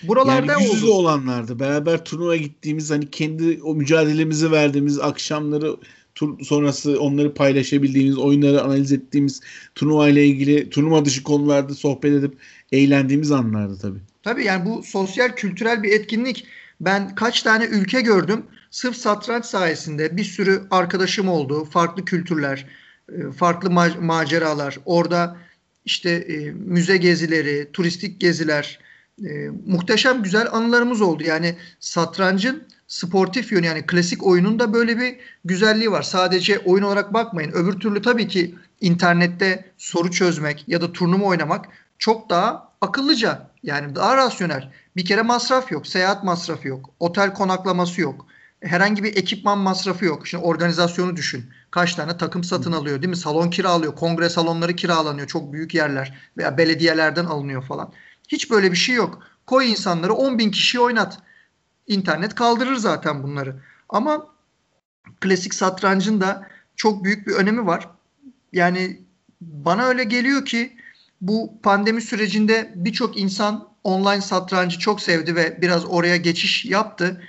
Buralarda 0.03 0.53
yani 0.53 0.65
yüz 0.65 0.85
olanlardı. 0.85 1.61
Beraber 1.61 2.05
turnuva 2.05 2.37
gittiğimiz 2.37 2.91
hani 2.91 3.11
kendi 3.11 3.63
o 3.63 3.75
mücadelemizi 3.75 4.53
verdiğimiz 4.53 4.99
akşamları 4.99 5.77
tur 6.15 6.45
sonrası 6.45 7.01
onları 7.01 7.35
paylaşabildiğimiz, 7.35 8.19
oyunları 8.19 8.63
analiz 8.63 8.93
ettiğimiz 8.93 9.41
turnuva 9.75 10.09
ile 10.09 10.27
ilgili 10.27 10.71
turnuva 10.71 11.05
dışı 11.05 11.23
konularda 11.23 11.75
sohbet 11.75 12.13
edip 12.13 12.35
eğlendiğimiz 12.73 13.33
anlardı 13.33 13.79
tabii. 13.83 13.99
Tabii 14.23 14.45
yani 14.45 14.65
bu 14.65 14.83
sosyal 14.83 15.29
kültürel 15.29 15.83
bir 15.83 15.93
etkinlik. 15.93 16.47
Ben 16.81 17.15
kaç 17.15 17.43
tane 17.43 17.65
ülke 17.65 18.01
gördüm. 18.01 18.47
Sırf 18.71 18.97
satranç 18.97 19.45
sayesinde 19.45 20.17
bir 20.17 20.25
sürü 20.25 20.63
arkadaşım 20.71 21.29
oldu. 21.29 21.65
Farklı 21.65 22.05
kültürler, 22.05 22.67
e, 23.13 23.33
farklı 23.33 23.69
ma- 23.69 24.01
maceralar. 24.01 24.79
Orada 24.85 25.37
işte 25.85 26.11
e, 26.11 26.51
müze 26.51 26.97
gezileri, 26.97 27.73
turistik 27.73 28.21
geziler, 28.21 28.79
e, 29.25 29.49
muhteşem 29.67 30.23
güzel 30.23 30.49
anılarımız 30.53 31.01
oldu. 31.01 31.23
Yani 31.23 31.57
satrancın 31.81 32.63
sportif 32.89 33.53
yönü 33.53 33.67
yani 33.67 33.87
klasik 33.87 34.27
oyunun 34.27 34.59
da 34.59 34.73
böyle 34.73 34.99
bir 34.99 35.17
güzelliği 35.45 35.91
var. 35.91 36.03
Sadece 36.03 36.59
oyun 36.59 36.83
olarak 36.85 37.15
bakmayın. 37.15 37.53
Öbür 37.53 37.73
türlü 37.73 38.03
tabii 38.03 38.29
ki 38.29 38.55
internette 38.81 39.65
soru 39.79 40.11
çözmek 40.11 40.65
ya 40.69 40.81
da 40.81 40.93
turnuva 40.93 41.25
oynamak 41.25 41.69
çok 41.99 42.31
daha 42.31 42.73
akıllıca 42.81 43.51
yani 43.63 43.95
daha 43.95 44.17
rasyonel. 44.17 44.73
Bir 44.97 45.05
kere 45.05 45.23
masraf 45.23 45.73
yok, 45.73 45.87
seyahat 45.87 46.25
masrafı 46.25 46.69
yok, 46.69 46.91
otel 47.01 47.35
konaklaması 47.35 48.01
yok. 48.01 48.27
Herhangi 48.61 49.05
bir 49.05 49.17
ekipman 49.17 49.59
masrafı 49.59 50.05
yok. 50.05 50.27
Şimdi 50.27 50.45
organizasyonu 50.45 51.17
düşün. 51.17 51.51
Kaç 51.71 51.95
tane 51.95 52.17
takım 52.17 52.45
satın 52.45 52.73
alıyor 52.73 53.03
değil 53.03 53.11
mi? 53.11 53.17
Salon 53.17 53.51
kiralıyor. 53.51 53.97
Kongre 53.97 54.29
salonları 54.29 54.77
kiralanıyor. 54.77 55.27
Çok 55.27 55.53
büyük 55.53 55.75
yerler 55.75 56.19
veya 56.37 56.59
belediyelerden 56.59 57.25
alınıyor 57.25 57.63
falan. 57.63 57.93
Hiç 58.29 58.51
böyle 58.51 58.73
bir 58.73 58.77
şey 58.77 58.95
yok. 58.95 59.23
Koy 59.47 59.71
insanları 59.71 60.15
10 60.15 60.39
bin 60.39 60.51
kişi 60.51 60.81
oynat. 60.81 61.19
İnternet 61.87 62.35
kaldırır 62.35 62.77
zaten 62.77 63.23
bunları. 63.23 63.57
Ama 63.89 64.27
klasik 65.21 65.55
satrancın 65.55 66.21
da 66.21 66.49
çok 66.77 67.05
büyük 67.05 67.27
bir 67.27 67.33
önemi 67.33 67.67
var. 67.67 67.89
Yani 68.53 69.01
bana 69.41 69.85
öyle 69.85 70.05
geliyor 70.05 70.45
ki 70.45 70.77
bu 71.21 71.59
pandemi 71.63 72.03
sürecinde 72.03 72.73
birçok 72.77 73.19
insan 73.19 73.69
online 73.85 74.21
satrancı 74.21 74.79
çok 74.79 75.01
sevdi 75.01 75.37
ve 75.37 75.59
biraz 75.63 75.85
oraya 75.85 76.17
geçiş 76.17 76.65
yaptı. 76.65 77.23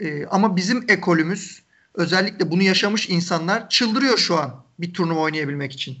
Ee, 0.00 0.26
ama 0.26 0.56
bizim 0.56 0.84
ekolümüz 0.88 1.62
özellikle 1.94 2.50
bunu 2.50 2.62
yaşamış 2.62 3.08
insanlar 3.08 3.68
çıldırıyor 3.68 4.18
şu 4.18 4.36
an 4.36 4.64
bir 4.78 4.92
turnuva 4.92 5.20
oynayabilmek 5.20 5.72
için. 5.72 5.98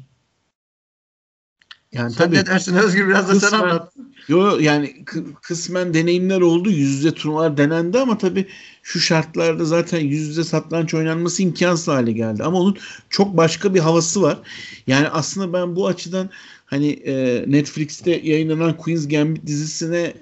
Yani 1.92 2.12
sen 2.12 2.24
tabii, 2.24 2.36
ne 2.36 2.46
dersin 2.46 2.76
Özgür 2.76 3.08
biraz 3.08 3.28
da 3.28 3.32
kısmen, 3.32 3.50
sen 3.50 3.58
anlat. 3.58 3.92
Yo 4.28 4.58
yani 4.58 5.04
kısmen 5.42 5.94
deneyimler 5.94 6.40
oldu. 6.40 6.70
Yüz 6.70 6.90
yüze 6.90 7.12
turnuvalar 7.12 7.56
denendi 7.56 7.98
ama 7.98 8.18
tabii 8.18 8.48
şu 8.82 9.00
şartlarda 9.00 9.64
zaten 9.64 10.00
yüz 10.00 10.28
yüze 10.28 10.44
satranç 10.44 10.94
oynanması 10.94 11.42
imkansız 11.42 11.88
hale 11.88 12.12
geldi. 12.12 12.44
Ama 12.44 12.58
onun 12.58 12.76
çok 13.10 13.36
başka 13.36 13.74
bir 13.74 13.80
havası 13.80 14.22
var. 14.22 14.38
Yani 14.86 15.08
aslında 15.08 15.52
ben 15.52 15.76
bu 15.76 15.86
açıdan 15.86 16.30
hani 16.70 16.88
e, 16.90 17.44
Netflix'te 17.46 18.20
yayınlanan 18.24 18.76
Queen's 18.76 19.08
Gambit 19.08 19.46
dizisine 19.46 20.12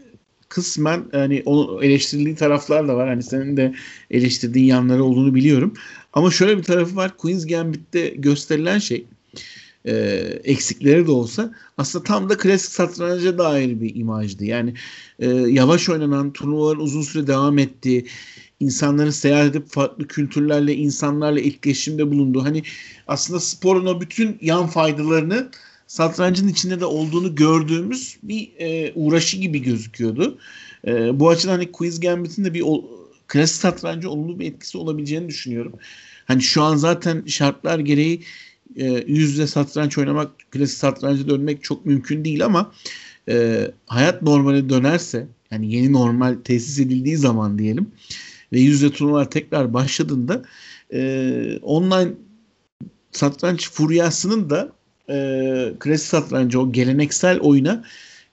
kısmen 0.48 1.04
hani 1.12 1.42
onu 1.46 1.84
eleştirildiği 1.84 2.36
taraflar 2.36 2.88
da 2.88 2.96
var. 2.96 3.08
Hani 3.08 3.22
senin 3.22 3.56
de 3.56 3.74
eleştirdiğin 4.10 4.66
yanları 4.66 5.04
olduğunu 5.04 5.34
biliyorum. 5.34 5.74
Ama 6.12 6.30
şöyle 6.30 6.58
bir 6.58 6.62
tarafı 6.62 6.96
var. 6.96 7.16
Queen's 7.16 7.46
Gambit'te 7.46 8.08
gösterilen 8.08 8.78
şey 8.78 9.04
e, 9.84 9.94
eksikleri 10.44 11.06
de 11.06 11.10
olsa 11.10 11.54
aslında 11.78 12.04
tam 12.04 12.28
da 12.28 12.36
klasik 12.36 12.72
satranca 12.72 13.38
dair 13.38 13.80
bir 13.80 13.94
imajdı. 13.94 14.44
Yani 14.44 14.74
e, 15.18 15.28
yavaş 15.28 15.88
oynanan 15.88 16.32
turnuvaların 16.32 16.82
uzun 16.82 17.02
süre 17.02 17.26
devam 17.26 17.58
ettiği 17.58 18.06
insanların 18.60 19.10
seyahat 19.10 19.50
edip 19.50 19.68
farklı 19.68 20.06
kültürlerle 20.06 20.74
insanlarla 20.74 21.40
etkileşimde 21.40 22.10
bulunduğu 22.10 22.44
hani 22.44 22.62
aslında 23.06 23.40
sporun 23.40 23.86
o 23.86 24.00
bütün 24.00 24.38
yan 24.40 24.66
faydalarını 24.66 25.50
satrancın 25.86 26.48
içinde 26.48 26.80
de 26.80 26.84
olduğunu 26.84 27.34
gördüğümüz 27.34 28.16
bir 28.22 28.52
e, 28.58 28.92
uğraşı 28.94 29.36
gibi 29.36 29.62
gözüküyordu. 29.62 30.38
E, 30.86 31.20
bu 31.20 31.28
açıdan 31.28 31.52
hani 31.52 31.72
Quiz 31.72 32.00
Gambit'in 32.00 32.44
de 32.44 32.54
bir 32.54 32.62
o, 32.66 32.84
klasik 33.28 33.56
satrancı 33.56 34.10
olumlu 34.10 34.38
bir 34.38 34.46
etkisi 34.46 34.78
olabileceğini 34.78 35.28
düşünüyorum. 35.28 35.72
Hani 36.24 36.42
şu 36.42 36.62
an 36.62 36.76
zaten 36.76 37.26
şartlar 37.26 37.78
gereği 37.78 38.22
e, 38.76 39.04
yüz 39.06 39.50
satranç 39.50 39.98
oynamak, 39.98 40.50
klasik 40.50 40.78
satrancı 40.78 41.28
dönmek 41.28 41.64
çok 41.64 41.86
mümkün 41.86 42.24
değil 42.24 42.44
ama 42.44 42.72
e, 43.28 43.66
hayat 43.86 44.22
normale 44.22 44.68
dönerse 44.68 45.26
yani 45.50 45.74
yeni 45.74 45.92
normal 45.92 46.36
tesis 46.44 46.78
edildiği 46.80 47.16
zaman 47.16 47.58
diyelim 47.58 47.90
ve 48.52 48.60
yüz 48.60 48.74
yüze 48.74 48.90
turnuvalar 48.90 49.30
tekrar 49.30 49.74
başladığında 49.74 50.42
e, 50.92 51.58
online 51.62 52.12
satranç 53.12 53.70
furyasının 53.70 54.50
da 54.50 54.72
e, 55.10 55.72
klasik 55.80 56.06
satrancı 56.06 56.60
o 56.60 56.72
geleneksel 56.72 57.40
oyuna 57.40 57.84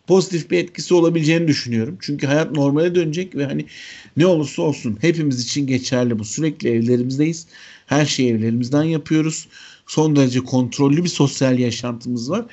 pozitif 0.07 0.51
bir 0.51 0.57
etkisi 0.57 0.93
olabileceğini 0.93 1.47
düşünüyorum. 1.47 1.97
Çünkü 2.01 2.27
hayat 2.27 2.51
normale 2.51 2.95
dönecek 2.95 3.36
ve 3.36 3.45
hani 3.45 3.65
ne 4.17 4.25
olursa 4.25 4.62
olsun 4.62 4.97
hepimiz 5.01 5.43
için 5.43 5.67
geçerli 5.67 6.19
bu. 6.19 6.25
Sürekli 6.25 6.69
evlerimizdeyiz. 6.69 7.47
Her 7.86 8.05
şeyi 8.05 8.31
evlerimizden 8.31 8.83
yapıyoruz. 8.83 9.47
Son 9.88 10.15
derece 10.15 10.39
kontrollü 10.39 11.03
bir 11.03 11.09
sosyal 11.09 11.59
yaşantımız 11.59 12.29
var. 12.29 12.45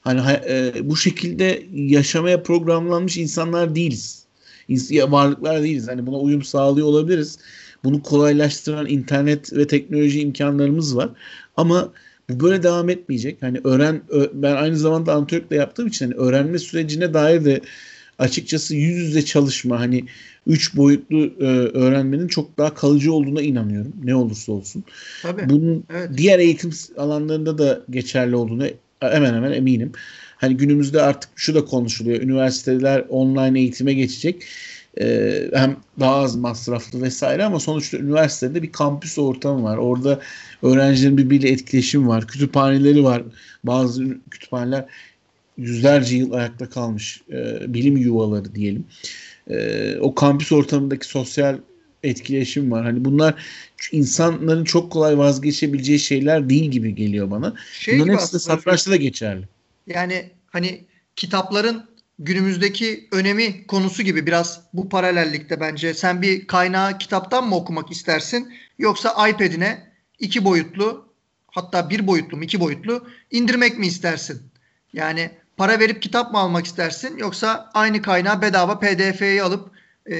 Hani 0.00 0.20
e, 0.48 0.72
bu 0.82 0.96
şekilde 0.96 1.62
yaşamaya 1.74 2.42
programlanmış 2.42 3.16
insanlar 3.16 3.74
değiliz. 3.74 4.24
Varlıklar 5.08 5.62
değiliz. 5.62 5.88
Hani 5.88 6.06
buna 6.06 6.18
uyum 6.18 6.42
sağlıyor 6.42 6.86
olabiliriz. 6.86 7.38
Bunu 7.84 8.02
kolaylaştıran 8.02 8.86
internet 8.86 9.52
ve 9.52 9.66
teknoloji 9.66 10.20
imkanlarımız 10.20 10.96
var. 10.96 11.10
Ama 11.56 11.92
böyle 12.30 12.62
devam 12.62 12.90
etmeyecek. 12.90 13.42
Hani 13.42 13.60
öğren 13.64 14.02
ben 14.32 14.56
aynı 14.56 14.76
zamanda 14.76 15.14
antrenörlük 15.14 15.50
de 15.50 15.56
yaptığım 15.56 15.86
için 15.86 16.04
hani 16.04 16.14
öğrenme 16.14 16.58
sürecine 16.58 17.14
dair 17.14 17.44
de 17.44 17.60
açıkçası 18.18 18.76
yüz 18.76 18.96
yüze 18.96 19.24
çalışma 19.24 19.80
hani 19.80 20.04
üç 20.46 20.76
boyutlu 20.76 21.32
e, 21.40 21.44
öğrenmenin 21.78 22.28
çok 22.28 22.58
daha 22.58 22.74
kalıcı 22.74 23.12
olduğuna 23.12 23.42
inanıyorum. 23.42 23.92
Ne 24.04 24.14
olursa 24.14 24.52
olsun. 24.52 24.84
Tabii. 25.22 25.48
Bunun 25.50 25.84
evet. 25.90 26.10
diğer 26.16 26.38
eğitim 26.38 26.70
alanlarında 26.96 27.58
da 27.58 27.80
geçerli 27.90 28.36
olduğunu 28.36 28.66
hemen 29.00 29.34
hemen 29.34 29.52
eminim. 29.52 29.92
Hani 30.36 30.56
günümüzde 30.56 31.02
artık 31.02 31.30
şu 31.36 31.54
da 31.54 31.64
konuşuluyor. 31.64 32.22
Üniversiteler 32.22 33.04
online 33.08 33.60
eğitime 33.60 33.94
geçecek. 33.94 34.42
Ee, 35.00 35.50
hem 35.54 35.76
daha 36.00 36.14
az 36.14 36.36
masraflı 36.36 37.02
vesaire 37.02 37.44
ama 37.44 37.60
sonuçta 37.60 37.98
üniversitede 37.98 38.62
bir 38.62 38.72
kampüs 38.72 39.18
ortamı 39.18 39.62
var. 39.62 39.76
Orada 39.76 40.20
öğrencilerin 40.62 41.18
birbiriyle 41.18 41.50
etkileşim 41.50 42.08
var. 42.08 42.26
Kütüphaneleri 42.26 43.04
var. 43.04 43.22
Bazı 43.64 44.04
kütüphaneler 44.30 44.84
yüzlerce 45.58 46.16
yıl 46.16 46.32
ayakta 46.32 46.70
kalmış 46.70 47.22
e, 47.32 47.74
bilim 47.74 47.96
yuvaları 47.96 48.54
diyelim. 48.54 48.84
E, 49.50 49.96
o 50.00 50.14
kampüs 50.14 50.52
ortamındaki 50.52 51.06
sosyal 51.06 51.58
etkileşim 52.02 52.70
var. 52.70 52.84
Hani 52.84 53.04
bunlar 53.04 53.34
insanların 53.92 54.64
çok 54.64 54.92
kolay 54.92 55.18
vazgeçebileceği 55.18 55.98
şeyler 55.98 56.48
değil 56.48 56.70
gibi 56.70 56.94
geliyor 56.94 57.30
bana. 57.30 57.54
Şey 57.72 57.98
Bunların 57.98 58.12
hepsi 58.12 58.32
de 58.32 58.38
satrançta 58.38 58.90
da 58.90 58.96
geçerli. 58.96 59.48
Yani 59.86 60.30
hani 60.46 60.84
kitapların 61.16 61.84
günümüzdeki 62.18 63.08
önemi 63.12 63.66
konusu 63.66 64.02
gibi 64.02 64.26
biraz 64.26 64.60
bu 64.72 64.88
paralellikte 64.88 65.60
bence. 65.60 65.94
Sen 65.94 66.22
bir 66.22 66.46
kaynağı 66.46 66.98
kitaptan 66.98 67.48
mı 67.48 67.56
okumak 67.56 67.90
istersin 67.90 68.52
yoksa 68.78 69.28
iPad'ine 69.28 69.92
iki 70.18 70.44
boyutlu 70.44 71.08
hatta 71.46 71.90
bir 71.90 72.06
boyutlu 72.06 72.36
mu 72.36 72.44
iki 72.44 72.60
boyutlu 72.60 73.08
indirmek 73.30 73.78
mi 73.78 73.86
istersin? 73.86 74.42
Yani 74.92 75.30
para 75.56 75.80
verip 75.80 76.02
kitap 76.02 76.32
mı 76.32 76.38
almak 76.38 76.66
istersin 76.66 77.16
yoksa 77.16 77.70
aynı 77.74 78.02
kaynağı 78.02 78.42
bedava 78.42 78.78
PDF'yi 78.78 79.42
alıp 79.42 79.70
e, 80.10 80.16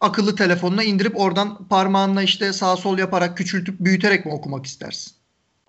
akıllı 0.00 0.36
telefonuna 0.36 0.82
indirip 0.82 1.20
oradan 1.20 1.68
parmağınla 1.68 2.22
işte 2.22 2.52
sağ 2.52 2.76
sol 2.76 2.98
yaparak 2.98 3.36
küçültüp 3.36 3.80
büyüterek 3.80 4.26
mi 4.26 4.32
okumak 4.32 4.66
istersin? 4.66 5.21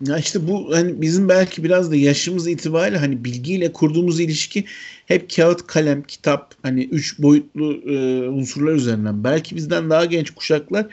Ya 0.08 0.18
işte 0.18 0.48
bu 0.48 0.76
hani 0.76 1.02
bizim 1.02 1.30
belki 1.30 1.64
biraz 1.64 1.92
da 1.92 1.96
yaşımız 1.96 2.48
itibariyle 2.48 2.98
hani 2.98 3.26
bilgiyle 3.26 3.72
kurduğumuz 3.74 4.20
ilişki 4.20 4.66
hep 5.06 5.36
kağıt, 5.36 5.68
kalem, 5.68 6.04
kitap 6.04 6.56
hani 6.62 6.84
üç 6.84 7.20
boyutlu 7.20 7.74
e, 7.74 8.28
unsurlar 8.30 8.74
üzerinden. 8.74 9.24
Belki 9.24 9.56
bizden 9.56 9.90
daha 9.90 10.06
genç 10.06 10.32
kuşaklar 10.32 10.86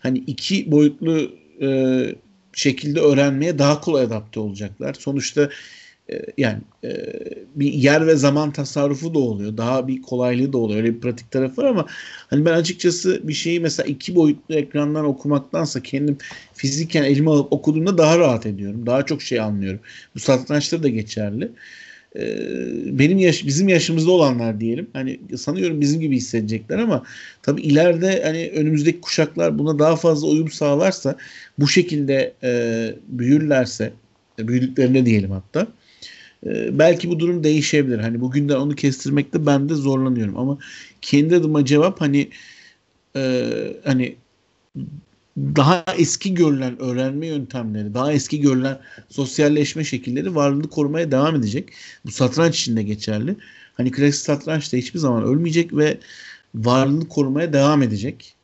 hani 0.00 0.18
iki 0.18 0.70
boyutlu 0.70 1.30
e, 1.62 1.68
şekilde 2.52 3.00
öğrenmeye 3.00 3.58
daha 3.58 3.80
kolay 3.80 4.04
adapte 4.04 4.40
olacaklar. 4.40 4.94
Sonuçta 4.94 5.50
yani 6.38 6.58
e, 6.84 6.90
bir 7.54 7.72
yer 7.72 8.06
ve 8.06 8.16
zaman 8.16 8.50
tasarrufu 8.50 9.14
da 9.14 9.18
oluyor. 9.18 9.56
Daha 9.56 9.88
bir 9.88 10.02
kolaylığı 10.02 10.52
da 10.52 10.58
oluyor. 10.58 10.80
Öyle 10.80 10.94
bir 10.94 11.00
pratik 11.00 11.30
tarafı 11.30 11.62
var 11.62 11.66
ama 11.66 11.86
hani 12.30 12.44
ben 12.44 12.52
açıkçası 12.52 13.28
bir 13.28 13.32
şeyi 13.32 13.60
mesela 13.60 13.86
iki 13.86 14.14
boyutlu 14.14 14.54
ekrandan 14.54 15.04
okumaktansa 15.04 15.82
kendim 15.82 16.18
fiziken 16.54 17.02
elime 17.02 17.30
alıp 17.30 17.52
okuduğumda 17.52 17.98
daha 17.98 18.18
rahat 18.18 18.46
ediyorum. 18.46 18.86
Daha 18.86 19.06
çok 19.06 19.22
şey 19.22 19.40
anlıyorum. 19.40 19.80
Bu 20.14 20.18
satrançta 20.18 20.82
da 20.82 20.88
geçerli. 20.88 21.52
E, 22.16 22.22
benim 22.98 23.18
yaş 23.18 23.46
bizim 23.46 23.68
yaşımızda 23.68 24.10
olanlar 24.10 24.60
diyelim. 24.60 24.90
Hani 24.92 25.20
sanıyorum 25.36 25.80
bizim 25.80 26.00
gibi 26.00 26.16
hissedecekler 26.16 26.78
ama 26.78 27.04
tabii 27.42 27.62
ileride 27.62 28.22
hani 28.24 28.50
önümüzdeki 28.54 29.00
kuşaklar 29.00 29.58
buna 29.58 29.78
daha 29.78 29.96
fazla 29.96 30.28
uyum 30.28 30.50
sağlarsa 30.50 31.16
bu 31.58 31.68
şekilde 31.68 32.34
e, 32.42 32.50
büyürlerse 33.08 33.92
büyüdüklerine 34.38 35.06
diyelim 35.06 35.30
hatta 35.30 35.66
ee, 36.46 36.78
belki 36.78 37.10
bu 37.10 37.20
durum 37.20 37.44
değişebilir. 37.44 37.98
Hani 37.98 38.20
bugünden 38.20 38.56
onu 38.56 38.74
kestirmekte 38.74 39.46
ben 39.46 39.68
de 39.68 39.74
zorlanıyorum 39.74 40.38
ama 40.38 40.58
kendi 41.00 41.36
adıma 41.36 41.64
cevap 41.64 42.00
hani 42.00 42.28
e, 43.16 43.50
hani 43.84 44.16
daha 45.38 45.84
eski 45.98 46.34
görülen 46.34 46.82
öğrenme 46.82 47.26
yöntemleri, 47.26 47.94
daha 47.94 48.12
eski 48.12 48.40
görülen 48.40 48.78
sosyalleşme 49.08 49.84
şekilleri 49.84 50.34
varlığını 50.34 50.68
korumaya 50.70 51.10
devam 51.10 51.36
edecek. 51.36 51.68
Bu 52.06 52.10
satranç 52.10 52.60
için 52.60 52.76
de 52.76 52.82
geçerli. 52.82 53.36
Hani 53.74 53.90
klasik 53.90 54.20
satranç 54.20 54.72
da 54.72 54.76
hiçbir 54.76 54.98
zaman 54.98 55.24
ölmeyecek 55.24 55.76
ve 55.76 55.98
varlığını 56.54 57.08
korumaya 57.08 57.52
devam 57.52 57.82
edecek 57.82 58.34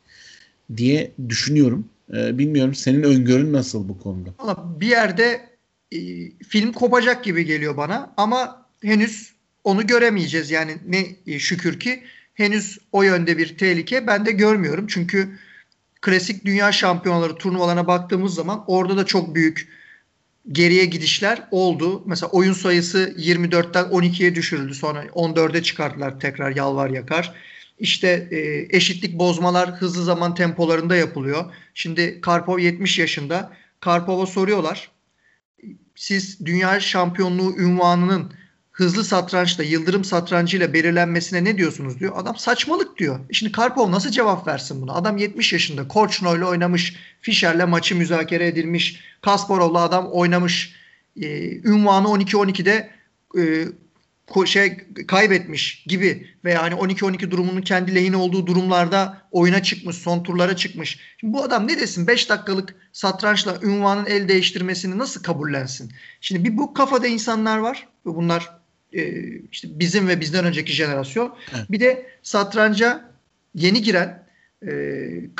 diye 0.76 1.10
düşünüyorum. 1.28 1.84
Ee, 2.14 2.38
bilmiyorum 2.38 2.74
senin 2.74 3.02
öngörün 3.02 3.52
nasıl 3.52 3.88
bu 3.88 3.98
konuda? 3.98 4.30
Valla 4.38 4.80
bir 4.80 4.86
yerde 4.86 5.40
e, 5.94 5.98
film 6.48 6.72
kopacak 6.72 7.24
gibi 7.24 7.44
geliyor 7.44 7.76
bana 7.76 8.14
ama 8.16 8.66
henüz 8.82 9.34
onu 9.64 9.86
göremeyeceğiz. 9.86 10.50
Yani 10.50 10.76
ne 10.86 11.06
e, 11.26 11.38
şükür 11.38 11.80
ki 11.80 12.02
henüz 12.34 12.78
o 12.92 13.02
yönde 13.02 13.38
bir 13.38 13.58
tehlike 13.58 14.06
ben 14.06 14.26
de 14.26 14.32
görmüyorum. 14.32 14.86
Çünkü 14.86 15.38
klasik 16.00 16.44
dünya 16.44 16.72
şampiyonları 16.72 17.34
turnuvalarına 17.34 17.86
baktığımız 17.86 18.34
zaman 18.34 18.64
orada 18.66 18.96
da 18.96 19.06
çok 19.06 19.34
büyük 19.34 19.68
geriye 20.52 20.84
gidişler 20.84 21.48
oldu. 21.50 22.02
Mesela 22.06 22.30
oyun 22.30 22.52
sayısı 22.52 23.14
24'ten 23.18 23.84
12'ye 23.84 24.34
düşürüldü. 24.34 24.74
Sonra 24.74 25.04
14'e 25.04 25.62
çıkarttılar 25.62 26.20
tekrar 26.20 26.56
yalvar 26.56 26.90
yakar. 26.90 27.34
İşte 27.78 28.28
e, 28.30 28.66
eşitlik 28.76 29.18
bozmalar 29.18 29.70
hızlı 29.70 30.04
zaman 30.04 30.34
tempolarında 30.34 30.96
yapılıyor. 30.96 31.44
Şimdi 31.74 32.20
Karpov 32.20 32.58
70 32.58 32.98
yaşında. 32.98 33.52
Karpov'a 33.80 34.26
soruyorlar 34.26 34.90
siz 35.94 36.46
dünya 36.46 36.80
şampiyonluğu 36.80 37.56
ünvanının 37.58 38.32
hızlı 38.74 39.04
satrançla, 39.04 39.64
yıldırım 39.64 40.04
satrancıyla 40.04 40.72
belirlenmesine 40.72 41.44
ne 41.44 41.58
diyorsunuz 41.58 42.00
diyor. 42.00 42.12
Adam 42.16 42.36
saçmalık 42.36 42.98
diyor. 42.98 43.20
Şimdi 43.32 43.52
Karpov 43.52 43.92
nasıl 43.92 44.10
cevap 44.10 44.46
versin 44.46 44.82
buna? 44.82 44.92
Adam 44.92 45.16
70 45.16 45.52
yaşında. 45.52 45.88
Korçno 45.88 46.36
ile 46.36 46.44
oynamış. 46.44 46.96
Fischer'le 47.20 47.66
maçı 47.68 47.96
müzakere 47.96 48.46
edilmiş. 48.46 49.00
Kasparov'la 49.22 49.80
adam 49.80 50.08
oynamış. 50.12 50.74
Ee, 51.22 51.50
ünvanı 51.56 52.08
12-12'de 52.08 52.90
e, 53.38 53.64
şey 54.46 54.76
kaybetmiş 55.06 55.84
gibi 55.86 56.26
veya 56.44 56.62
hani 56.62 56.74
12-12 56.74 57.30
durumunun 57.30 57.62
kendi 57.62 57.94
lehine 57.94 58.16
olduğu 58.16 58.46
durumlarda 58.46 59.22
oyuna 59.30 59.62
çıkmış, 59.62 59.96
son 59.96 60.22
turlara 60.22 60.56
çıkmış. 60.56 60.98
Şimdi 61.16 61.32
bu 61.32 61.42
adam 61.42 61.68
ne 61.68 61.80
desin? 61.80 62.06
5 62.06 62.28
dakikalık 62.28 62.74
satrançla 62.92 63.58
ünvanın 63.62 64.06
el 64.06 64.28
değiştirmesini 64.28 64.98
nasıl 64.98 65.22
kabullensin? 65.22 65.92
Şimdi 66.20 66.44
bir 66.44 66.58
bu 66.58 66.74
kafada 66.74 67.06
insanlar 67.06 67.58
var 67.58 67.88
ve 68.06 68.14
bunlar 68.14 68.50
e, 68.92 69.24
işte 69.52 69.68
bizim 69.70 70.08
ve 70.08 70.20
bizden 70.20 70.44
önceki 70.44 70.72
jenerasyon. 70.72 71.36
Evet. 71.54 71.70
Bir 71.70 71.80
de 71.80 72.06
satranca 72.22 73.10
yeni 73.54 73.82
giren 73.82 74.24
e, 74.66 74.70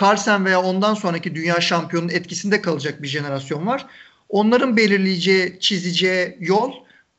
Carlsen 0.01 0.45
veya 0.45 0.63
ondan 0.63 0.95
sonraki 0.95 1.35
dünya 1.35 1.61
şampiyonunun 1.61 2.13
etkisinde 2.13 2.63
kalacak 2.63 3.03
bir 3.03 3.09
jenerasyon 3.09 3.67
var. 3.67 3.87
Onların 4.29 4.77
belirleyeceği, 4.77 5.61
çizeceği 5.61 6.37
yol 6.41 6.73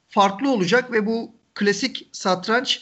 farklı 0.10 0.51
olacak 0.51 0.91
ve 0.91 1.06
bu 1.06 1.35
klasik 1.56 2.10
satranç 2.12 2.82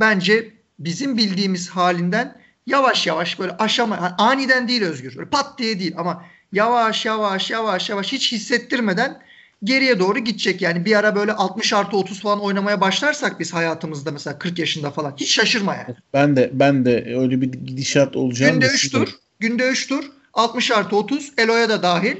bence 0.00 0.54
bizim 0.78 1.16
bildiğimiz 1.16 1.70
halinden 1.70 2.40
yavaş 2.66 3.06
yavaş 3.06 3.38
böyle 3.38 3.52
aşama 3.56 3.96
yani 3.96 4.14
aniden 4.18 4.68
değil 4.68 4.82
Özgür. 4.82 5.16
Böyle 5.16 5.30
pat 5.30 5.58
diye 5.58 5.78
değil 5.78 5.94
ama 5.96 6.24
yavaş 6.52 7.06
yavaş 7.06 7.50
yavaş 7.50 7.90
yavaş 7.90 8.12
hiç 8.12 8.32
hissettirmeden 8.32 9.22
geriye 9.64 9.98
doğru 9.98 10.18
gidecek. 10.18 10.62
Yani 10.62 10.84
bir 10.84 10.96
ara 10.96 11.16
böyle 11.16 11.32
60 11.32 11.72
artı 11.72 11.96
30 11.96 12.20
falan 12.20 12.40
oynamaya 12.40 12.80
başlarsak 12.80 13.40
biz 13.40 13.54
hayatımızda 13.54 14.10
mesela 14.10 14.38
40 14.38 14.58
yaşında 14.58 14.90
falan 14.90 15.14
hiç 15.16 15.34
şaşırma 15.34 15.74
yani. 15.74 15.96
Ben 16.14 16.36
de 16.36 16.50
ben 16.52 16.84
de 16.84 17.14
öyle 17.18 17.40
bir 17.40 17.52
gidişat 17.52 18.16
olacağını 18.16 18.52
Günde 18.52 18.66
3 18.66 18.90
tur. 18.90 19.08
Günde 19.40 19.68
3 19.68 19.88
tur. 19.88 20.04
60 20.34 20.70
artı 20.70 20.96
30. 20.96 21.32
Elo'ya 21.38 21.68
da 21.68 21.82
dahil. 21.82 22.16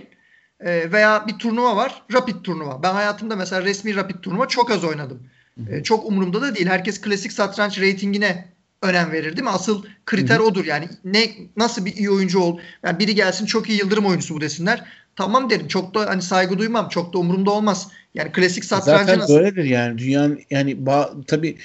E, 0.60 0.92
veya 0.92 1.26
bir 1.26 1.38
turnuva 1.38 1.76
var. 1.76 2.02
Rapid 2.12 2.44
turnuva. 2.44 2.82
Ben 2.82 2.92
hayatımda 2.92 3.36
mesela 3.36 3.62
resmi 3.62 3.94
rapid 3.96 4.16
turnuva 4.22 4.48
çok 4.48 4.70
az 4.70 4.84
oynadım. 4.84 5.22
E, 5.70 5.82
çok 5.82 6.06
umurumda 6.06 6.42
da 6.42 6.54
değil. 6.54 6.66
Herkes 6.66 7.00
klasik 7.00 7.32
satranç 7.32 7.78
reytingine 7.80 8.48
önem 8.82 9.12
verir 9.12 9.36
değil 9.36 9.44
mi? 9.44 9.50
Asıl 9.50 9.84
kriter 10.06 10.36
Hı-hı. 10.36 10.44
odur 10.44 10.64
yani. 10.64 10.88
Ne 11.04 11.30
nasıl 11.56 11.84
bir 11.84 11.96
iyi 11.96 12.10
oyuncu 12.10 12.40
ol. 12.40 12.58
Yani 12.84 12.98
biri 12.98 13.14
gelsin 13.14 13.46
çok 13.46 13.68
iyi 13.68 13.78
yıldırım 13.78 14.06
oyuncusu 14.06 14.34
bu 14.34 14.40
desinler. 14.40 14.84
tamam 15.16 15.50
derim. 15.50 15.68
Çok 15.68 15.94
da 15.94 16.06
hani 16.06 16.22
saygı 16.22 16.58
duymam. 16.58 16.88
Çok 16.88 17.12
da 17.12 17.18
umurumda 17.18 17.50
olmaz. 17.50 17.88
Yani 18.14 18.32
klasik 18.32 18.64
satrancı 18.64 19.04
Zaten 19.06 19.18
nasıl? 19.18 19.34
böyledir 19.34 19.64
yani 19.64 19.98
dünyanın 19.98 20.40
yani 20.50 20.72
ba- 20.72 21.24
tabii 21.26 21.58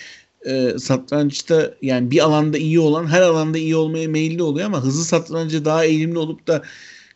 e, 0.46 0.80
satrançta 0.80 1.74
yani 1.82 2.12
bir 2.12 2.20
alanda 2.24 2.58
iyi 2.58 2.80
olan 2.80 3.08
her 3.08 3.22
alanda 3.22 3.58
iyi 3.58 3.76
olmaya 3.76 4.08
meyilli 4.08 4.44
oluyor 4.44 4.66
ama 4.66 4.84
hızlı 4.84 5.04
satrancı 5.04 5.66
daha 5.66 5.86
eğilimli 5.86 6.18
olup 6.18 6.48
da 6.48 6.62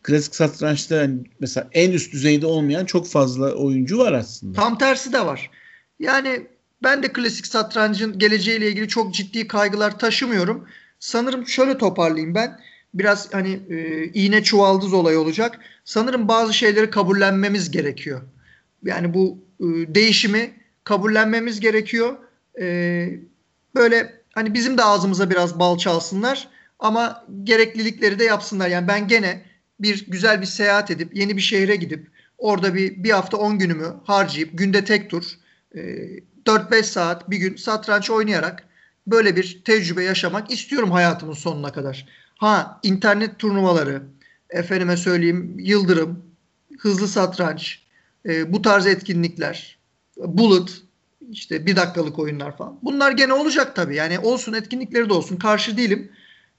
klasik 0.02 0.34
satrançta 0.34 0.94
yani 0.96 1.18
mesela 1.40 1.68
en 1.72 1.90
üst 1.90 2.12
düzeyde 2.12 2.46
olmayan 2.46 2.84
çok 2.84 3.06
fazla 3.08 3.52
oyuncu 3.52 3.98
var 3.98 4.12
aslında. 4.12 4.52
Tam 4.60 4.78
tersi 4.78 5.12
de 5.12 5.26
var. 5.26 5.50
Yani 6.00 6.46
ben 6.82 7.02
de 7.02 7.12
klasik 7.12 7.46
satrancın 7.46 8.18
geleceğiyle 8.18 8.68
ilgili 8.68 8.88
çok 8.88 9.14
ciddi 9.14 9.48
kaygılar 9.48 9.98
taşımıyorum. 9.98 10.68
Sanırım 10.98 11.46
şöyle 11.46 11.78
toparlayayım 11.78 12.34
ben. 12.34 12.60
Biraz 12.94 13.34
hani 13.34 13.60
e, 13.70 14.04
iğne 14.04 14.42
çuvaldız 14.42 14.92
olay 14.92 15.16
olacak. 15.16 15.58
Sanırım 15.84 16.28
bazı 16.28 16.54
şeyleri 16.54 16.90
kabullenmemiz 16.90 17.70
gerekiyor. 17.70 18.22
Yani 18.84 19.14
bu 19.14 19.38
e, 19.60 19.94
değişimi 19.94 20.50
kabullenmemiz 20.84 21.60
gerekiyor. 21.60 22.16
E, 22.60 23.08
böyle 23.74 24.22
hani 24.34 24.54
bizim 24.54 24.78
de 24.78 24.84
ağzımıza 24.84 25.30
biraz 25.30 25.58
bal 25.58 25.78
çalsınlar 25.78 26.48
ama 26.78 27.26
gereklilikleri 27.44 28.18
de 28.18 28.24
yapsınlar. 28.24 28.68
Yani 28.68 28.88
ben 28.88 29.08
gene 29.08 29.42
bir 29.80 30.06
güzel 30.08 30.40
bir 30.40 30.46
seyahat 30.46 30.90
edip 30.90 31.16
yeni 31.16 31.36
bir 31.36 31.42
şehre 31.42 31.76
gidip 31.76 32.10
orada 32.38 32.74
bir 32.74 33.04
bir 33.04 33.10
hafta 33.10 33.36
10 33.36 33.58
günümü 33.58 33.94
harcayıp 34.04 34.58
günde 34.58 34.84
tek 34.84 35.10
tur 35.10 35.24
e, 35.76 35.80
4-5 36.50 36.82
saat 36.82 37.30
bir 37.30 37.36
gün 37.36 37.56
satranç 37.56 38.10
oynayarak 38.10 38.64
böyle 39.06 39.36
bir 39.36 39.62
tecrübe 39.64 40.04
yaşamak 40.04 40.50
istiyorum 40.50 40.90
hayatımın 40.90 41.34
sonuna 41.34 41.72
kadar. 41.72 42.06
Ha 42.36 42.80
internet 42.82 43.38
turnuvaları, 43.38 44.02
efendime 44.50 44.96
söyleyeyim 44.96 45.56
Yıldırım, 45.58 46.24
hızlı 46.78 47.08
satranç, 47.08 47.82
e, 48.28 48.52
bu 48.52 48.62
tarz 48.62 48.86
etkinlikler, 48.86 49.78
Bullet, 50.16 50.82
işte 51.30 51.66
bir 51.66 51.76
dakikalık 51.76 52.18
oyunlar 52.18 52.56
falan. 52.56 52.78
Bunlar 52.82 53.12
gene 53.12 53.32
olacak 53.32 53.76
tabii. 53.76 53.96
Yani 53.96 54.18
olsun 54.18 54.52
etkinlikleri 54.52 55.08
de 55.08 55.12
olsun. 55.12 55.36
Karşı 55.36 55.76
değilim. 55.76 56.12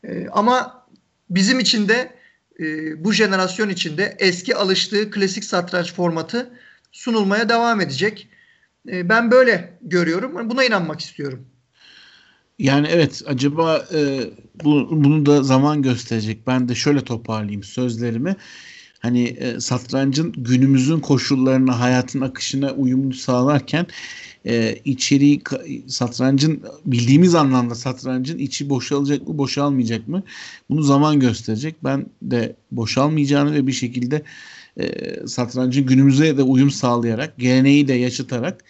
E, 0.04 0.28
ama 0.28 0.86
bizim 1.30 1.60
için 1.60 1.88
de 1.88 2.12
e, 2.60 2.64
bu 3.04 3.14
jenerasyon 3.14 3.70
içinde 3.70 4.16
eski 4.20 4.56
alıştığı 4.56 5.12
klasik 5.12 5.44
satranç 5.44 5.94
formatı 5.94 6.52
sunulmaya 6.92 7.50
devam 7.50 7.82
edecek. 7.82 8.28
E, 8.90 9.10
ben 9.10 9.32
böyle 9.32 9.78
görüyorum. 9.82 10.50
Buna 10.50 10.66
inanmak 10.66 11.00
istiyorum. 11.00 11.46
Yani 12.60 12.88
evet 12.92 13.22
acaba 13.26 13.86
e, 13.94 14.20
bu, 14.64 14.88
bunu 14.92 15.26
da 15.26 15.44
zaman 15.44 15.82
gösterecek. 15.82 16.48
Ben 16.48 16.70
de 16.70 16.76
şöyle 16.76 17.02
toparlayayım 17.02 17.64
sözlerimi. 17.64 18.36
Hani 19.00 19.24
e, 19.24 19.60
satrancın 19.60 20.32
günümüzün 20.38 21.00
koşullarına, 21.00 21.80
hayatın 21.80 22.22
akışına 22.22 22.72
uyumlu 22.72 23.14
sağlarken 23.14 23.88
e, 24.46 24.76
içeriği 24.86 25.42
satrancın 25.88 26.64
bildiğimiz 26.86 27.36
anlamda 27.36 27.76
satrancın 27.76 28.38
içi 28.38 28.70
boşalacak 28.70 29.28
mı, 29.28 29.38
boşalmayacak 29.38 30.08
mı? 30.08 30.24
Bunu 30.70 30.84
zaman 30.84 31.20
gösterecek. 31.20 31.76
Ben 31.84 32.06
de 32.22 32.56
boşalmayacağını 32.72 33.54
ve 33.54 33.68
bir 33.68 33.72
şekilde 33.72 34.24
e, 34.78 34.88
satrancın 35.28 35.86
günümüze 35.86 36.38
de 36.38 36.44
uyum 36.44 36.72
sağlayarak, 36.72 37.38
geleneği 37.38 37.88
de 37.88 37.94
yaşatarak 37.94 38.64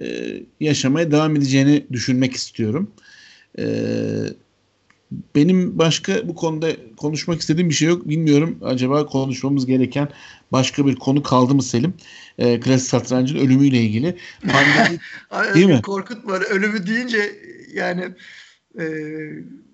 e, 0.00 0.32
yaşamaya 0.60 1.12
devam 1.12 1.36
edeceğini 1.36 1.86
düşünmek 1.92 2.34
istiyorum. 2.34 2.90
Ee, 3.58 4.24
benim 5.34 5.78
başka 5.78 6.28
bu 6.28 6.34
konuda 6.34 6.68
konuşmak 6.96 7.40
istediğim 7.40 7.70
bir 7.70 7.74
şey 7.74 7.88
yok. 7.88 8.08
Bilmiyorum 8.08 8.58
acaba 8.62 9.06
konuşmamız 9.06 9.66
gereken 9.66 10.08
başka 10.52 10.86
bir 10.86 10.96
konu 10.96 11.22
kaldı 11.22 11.54
mı 11.54 11.62
Selim? 11.62 11.94
Ee, 12.38 12.60
klasik 12.60 12.88
satrancın 12.88 13.38
ölümüyle 13.38 13.78
ilgili. 13.78 14.16
Pandemi, 14.42 14.98
değil 15.54 15.66
mi? 15.66 15.82
Korkutma. 15.82 16.34
Ölümü 16.34 16.86
deyince 16.86 17.32
yani 17.74 18.08
e, 18.78 18.84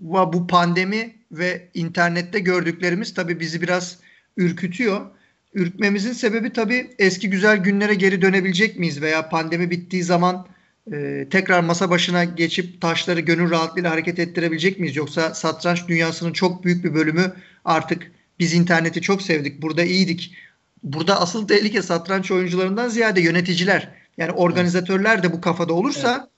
bu 0.00 0.46
pandemi 0.46 1.14
ve 1.32 1.68
internette 1.74 2.38
gördüklerimiz 2.38 3.14
tabii 3.14 3.40
bizi 3.40 3.62
biraz 3.62 3.98
ürkütüyor. 4.36 5.06
Ürkmemizin 5.54 6.12
sebebi 6.12 6.52
tabii 6.52 6.90
eski 6.98 7.30
güzel 7.30 7.56
günlere 7.56 7.94
geri 7.94 8.22
dönebilecek 8.22 8.78
miyiz 8.78 9.02
veya 9.02 9.28
pandemi 9.28 9.70
bittiği 9.70 10.02
zaman 10.02 10.46
e, 10.92 11.26
tekrar 11.30 11.61
masa 11.61 11.90
başına 11.90 12.24
geçip 12.24 12.80
taşları 12.80 13.20
gönül 13.20 13.50
rahatlığıyla 13.50 13.90
hareket 13.90 14.18
ettirebilecek 14.18 14.80
miyiz? 14.80 14.96
Yoksa 14.96 15.34
satranç 15.34 15.88
dünyasının 15.88 16.32
çok 16.32 16.64
büyük 16.64 16.84
bir 16.84 16.94
bölümü 16.94 17.32
artık 17.64 18.12
biz 18.38 18.54
interneti 18.54 19.00
çok 19.00 19.22
sevdik, 19.22 19.62
burada 19.62 19.84
iyiydik. 19.84 20.34
Burada 20.82 21.20
asıl 21.20 21.48
tehlike 21.48 21.82
satranç 21.82 22.30
oyuncularından 22.30 22.88
ziyade 22.88 23.20
yöneticiler. 23.20 23.94
Yani 24.16 24.32
organizatörler 24.32 25.22
de 25.22 25.32
bu 25.32 25.40
kafada 25.40 25.72
olursa 25.72 26.16
evet. 26.20 26.30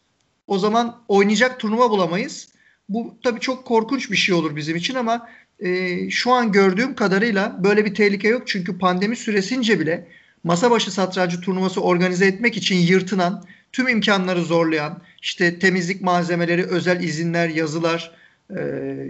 o 0.46 0.58
zaman 0.58 1.02
oynayacak 1.08 1.60
turnuva 1.60 1.90
bulamayız. 1.90 2.48
Bu 2.88 3.18
tabii 3.22 3.40
çok 3.40 3.64
korkunç 3.64 4.10
bir 4.10 4.16
şey 4.16 4.34
olur 4.34 4.56
bizim 4.56 4.76
için 4.76 4.94
ama 4.94 5.28
e, 5.60 6.10
şu 6.10 6.32
an 6.32 6.52
gördüğüm 6.52 6.94
kadarıyla 6.94 7.56
böyle 7.64 7.84
bir 7.84 7.94
tehlike 7.94 8.28
yok. 8.28 8.42
Çünkü 8.46 8.78
pandemi 8.78 9.16
süresince 9.16 9.80
bile 9.80 10.06
masa 10.44 10.70
başı 10.70 10.90
satrancı 10.90 11.40
turnuvası 11.40 11.80
organize 11.80 12.26
etmek 12.26 12.56
için 12.56 12.76
yırtınan 12.76 13.44
tüm 13.72 13.88
imkanları 13.88 14.42
zorlayan, 14.42 15.02
işte 15.22 15.58
temizlik 15.58 16.02
malzemeleri, 16.02 16.64
özel 16.64 17.02
izinler, 17.02 17.48
yazılar, 17.48 18.12
e, 18.56 18.60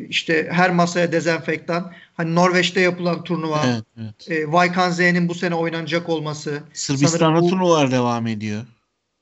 işte 0.08 0.48
her 0.50 0.70
masaya 0.70 1.12
dezenfektan. 1.12 1.92
Hani 2.14 2.34
Norveç'te 2.34 2.80
yapılan 2.80 3.24
turnuva, 3.24 3.62
evet, 3.66 3.84
evet. 4.00 4.30
E, 4.30 4.52
Vaykan 4.52 4.90
bu 5.28 5.34
sene 5.34 5.54
oynanacak 5.54 6.08
olması. 6.08 6.62
Sırbistan'da 6.72 7.42
bu, 7.42 7.50
turnuvalar 7.50 7.90
devam 7.90 8.26
ediyor. 8.26 8.62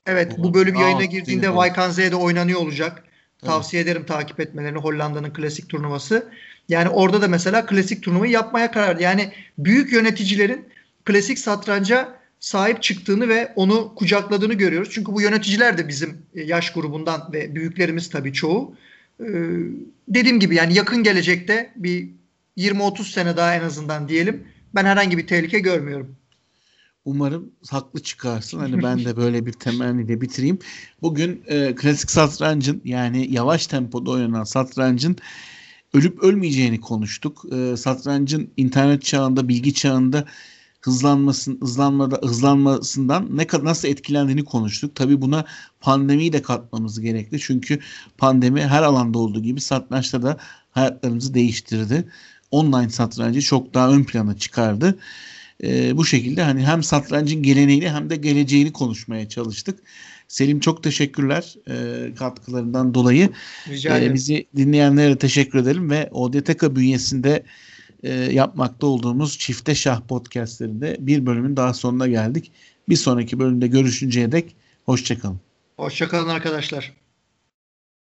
Evet, 0.07 0.39
bu 0.39 0.55
bölüm 0.55 0.77
Aa, 0.77 0.81
yayına 0.81 1.05
girdiğinde 1.05 1.55
Vaykan 1.55 1.91
oynanıyor 2.17 2.61
olacak. 2.61 3.05
Evet. 3.43 3.51
Tavsiye 3.51 3.83
ederim 3.83 4.05
takip 4.05 4.41
etmelerini 4.41 4.79
Hollanda'nın 4.79 5.33
klasik 5.33 5.69
turnuvası. 5.69 6.29
Yani 6.69 6.89
orada 6.89 7.23
da 7.23 7.29
mesela 7.29 7.67
klasik 7.67 8.03
turnuvayı 8.03 8.33
yapmaya 8.33 8.71
karar. 8.71 8.97
Yani 8.97 9.33
büyük 9.59 9.93
yöneticilerin 9.93 10.65
klasik 11.05 11.39
satranca 11.39 12.19
sahip 12.41 12.83
çıktığını 12.83 13.29
ve 13.29 13.53
onu 13.57 13.95
kucakladığını 13.95 14.55
görüyoruz. 14.55 14.89
Çünkü 14.93 15.13
bu 15.13 15.21
yöneticiler 15.21 15.79
de 15.79 15.89
bizim 15.89 16.23
e, 16.35 16.43
yaş 16.43 16.73
grubundan 16.73 17.33
ve 17.33 17.55
büyüklerimiz 17.55 18.11
tabii 18.11 18.33
çoğu. 18.33 18.75
Ee, 19.21 19.25
dediğim 20.09 20.41
gibi 20.41 20.55
yani 20.55 20.75
yakın 20.75 21.03
gelecekte 21.03 21.73
bir 21.77 22.09
20-30 22.57 23.13
sene 23.13 23.37
daha 23.37 23.55
en 23.55 23.63
azından 23.63 24.09
diyelim 24.09 24.45
ben 24.75 24.85
herhangi 24.85 25.19
bir 25.19 25.27
tehlike 25.27 25.59
görmüyorum. 25.59 26.17
Umarım 27.05 27.51
haklı 27.71 28.03
çıkarsın. 28.03 28.59
Hani 28.59 28.83
ben 28.83 29.05
de 29.05 29.17
böyle 29.17 29.47
bir 29.47 29.53
temenniyle 29.53 30.21
bitireyim. 30.21 30.59
Bugün 31.03 31.43
e, 31.47 31.75
klasik 31.75 32.11
satrancın 32.11 32.83
yani 32.85 33.33
yavaş 33.33 33.67
tempoda 33.67 34.11
oynanan 34.11 34.45
satrancın 34.45 35.17
ölüp 35.95 36.23
ölmeyeceğini 36.23 36.81
konuştuk. 36.81 37.45
E, 37.53 37.77
satrancın 37.77 38.51
internet 38.57 39.03
çağında, 39.03 39.49
bilgi 39.49 39.75
çağında 39.75 40.25
hızlanmasın 40.81 41.59
hızlanmada 41.61 42.19
hızlanmasından 42.23 43.37
ne 43.37 43.47
nasıl 43.63 43.89
etkilendiğini 43.89 44.45
konuştuk. 44.45 44.95
Tabi 44.95 45.21
buna 45.21 45.45
pandemiyi 45.81 46.33
de 46.33 46.43
katmamız 46.43 47.01
gerekli. 47.01 47.41
Çünkü 47.41 47.79
pandemi 48.19 48.63
her 48.67 48.83
alanda 48.83 49.19
olduğu 49.19 49.43
gibi 49.43 49.61
satrançta 49.61 50.23
da 50.23 50.37
hayatlarımızı 50.71 51.35
değiştirdi. 51.35 52.09
Online 52.51 52.91
satrancı 52.91 53.43
çok 53.43 53.75
daha 53.75 53.91
ön 53.91 54.05
plana 54.05 54.37
çıkardı. 54.37 54.99
Ee, 55.65 55.97
bu 55.97 56.05
şekilde 56.05 56.43
hani 56.43 56.67
hem 56.67 56.83
satrancın 56.83 57.43
geleneğini 57.43 57.91
hem 57.91 58.11
de 58.11 58.17
geleceğini 58.17 58.73
konuşmaya 58.73 59.29
çalıştık. 59.29 59.81
Selim 60.29 60.61
çok 60.61 60.83
teşekkürler 60.83 61.55
e, 61.69 62.15
katkılarından 62.15 62.95
dolayı. 62.95 63.31
Rica 63.69 63.97
ederim. 63.97 64.13
E, 64.13 64.15
bizi 64.15 64.47
dinleyenlere 64.57 65.19
teşekkür 65.19 65.59
edelim 65.59 65.91
ve 65.91 66.09
ODTK 66.13 66.77
bünyesinde 66.77 67.45
e, 68.03 68.13
yapmakta 68.13 68.87
olduğumuz 68.87 69.39
Çifte 69.39 69.75
Şah 69.75 70.01
podcastlerinde 70.01 70.97
bir 71.01 71.27
bölümün 71.27 71.57
daha 71.57 71.75
sonuna 71.75 72.07
geldik. 72.07 72.53
Bir 72.89 72.97
sonraki 72.97 73.39
bölümde 73.39 73.67
görüşünceye 73.67 74.33
dek 74.33 74.57
hoşçakalın. 74.87 75.41
Hoşçakalın 75.77 76.29
arkadaşlar. 76.29 76.93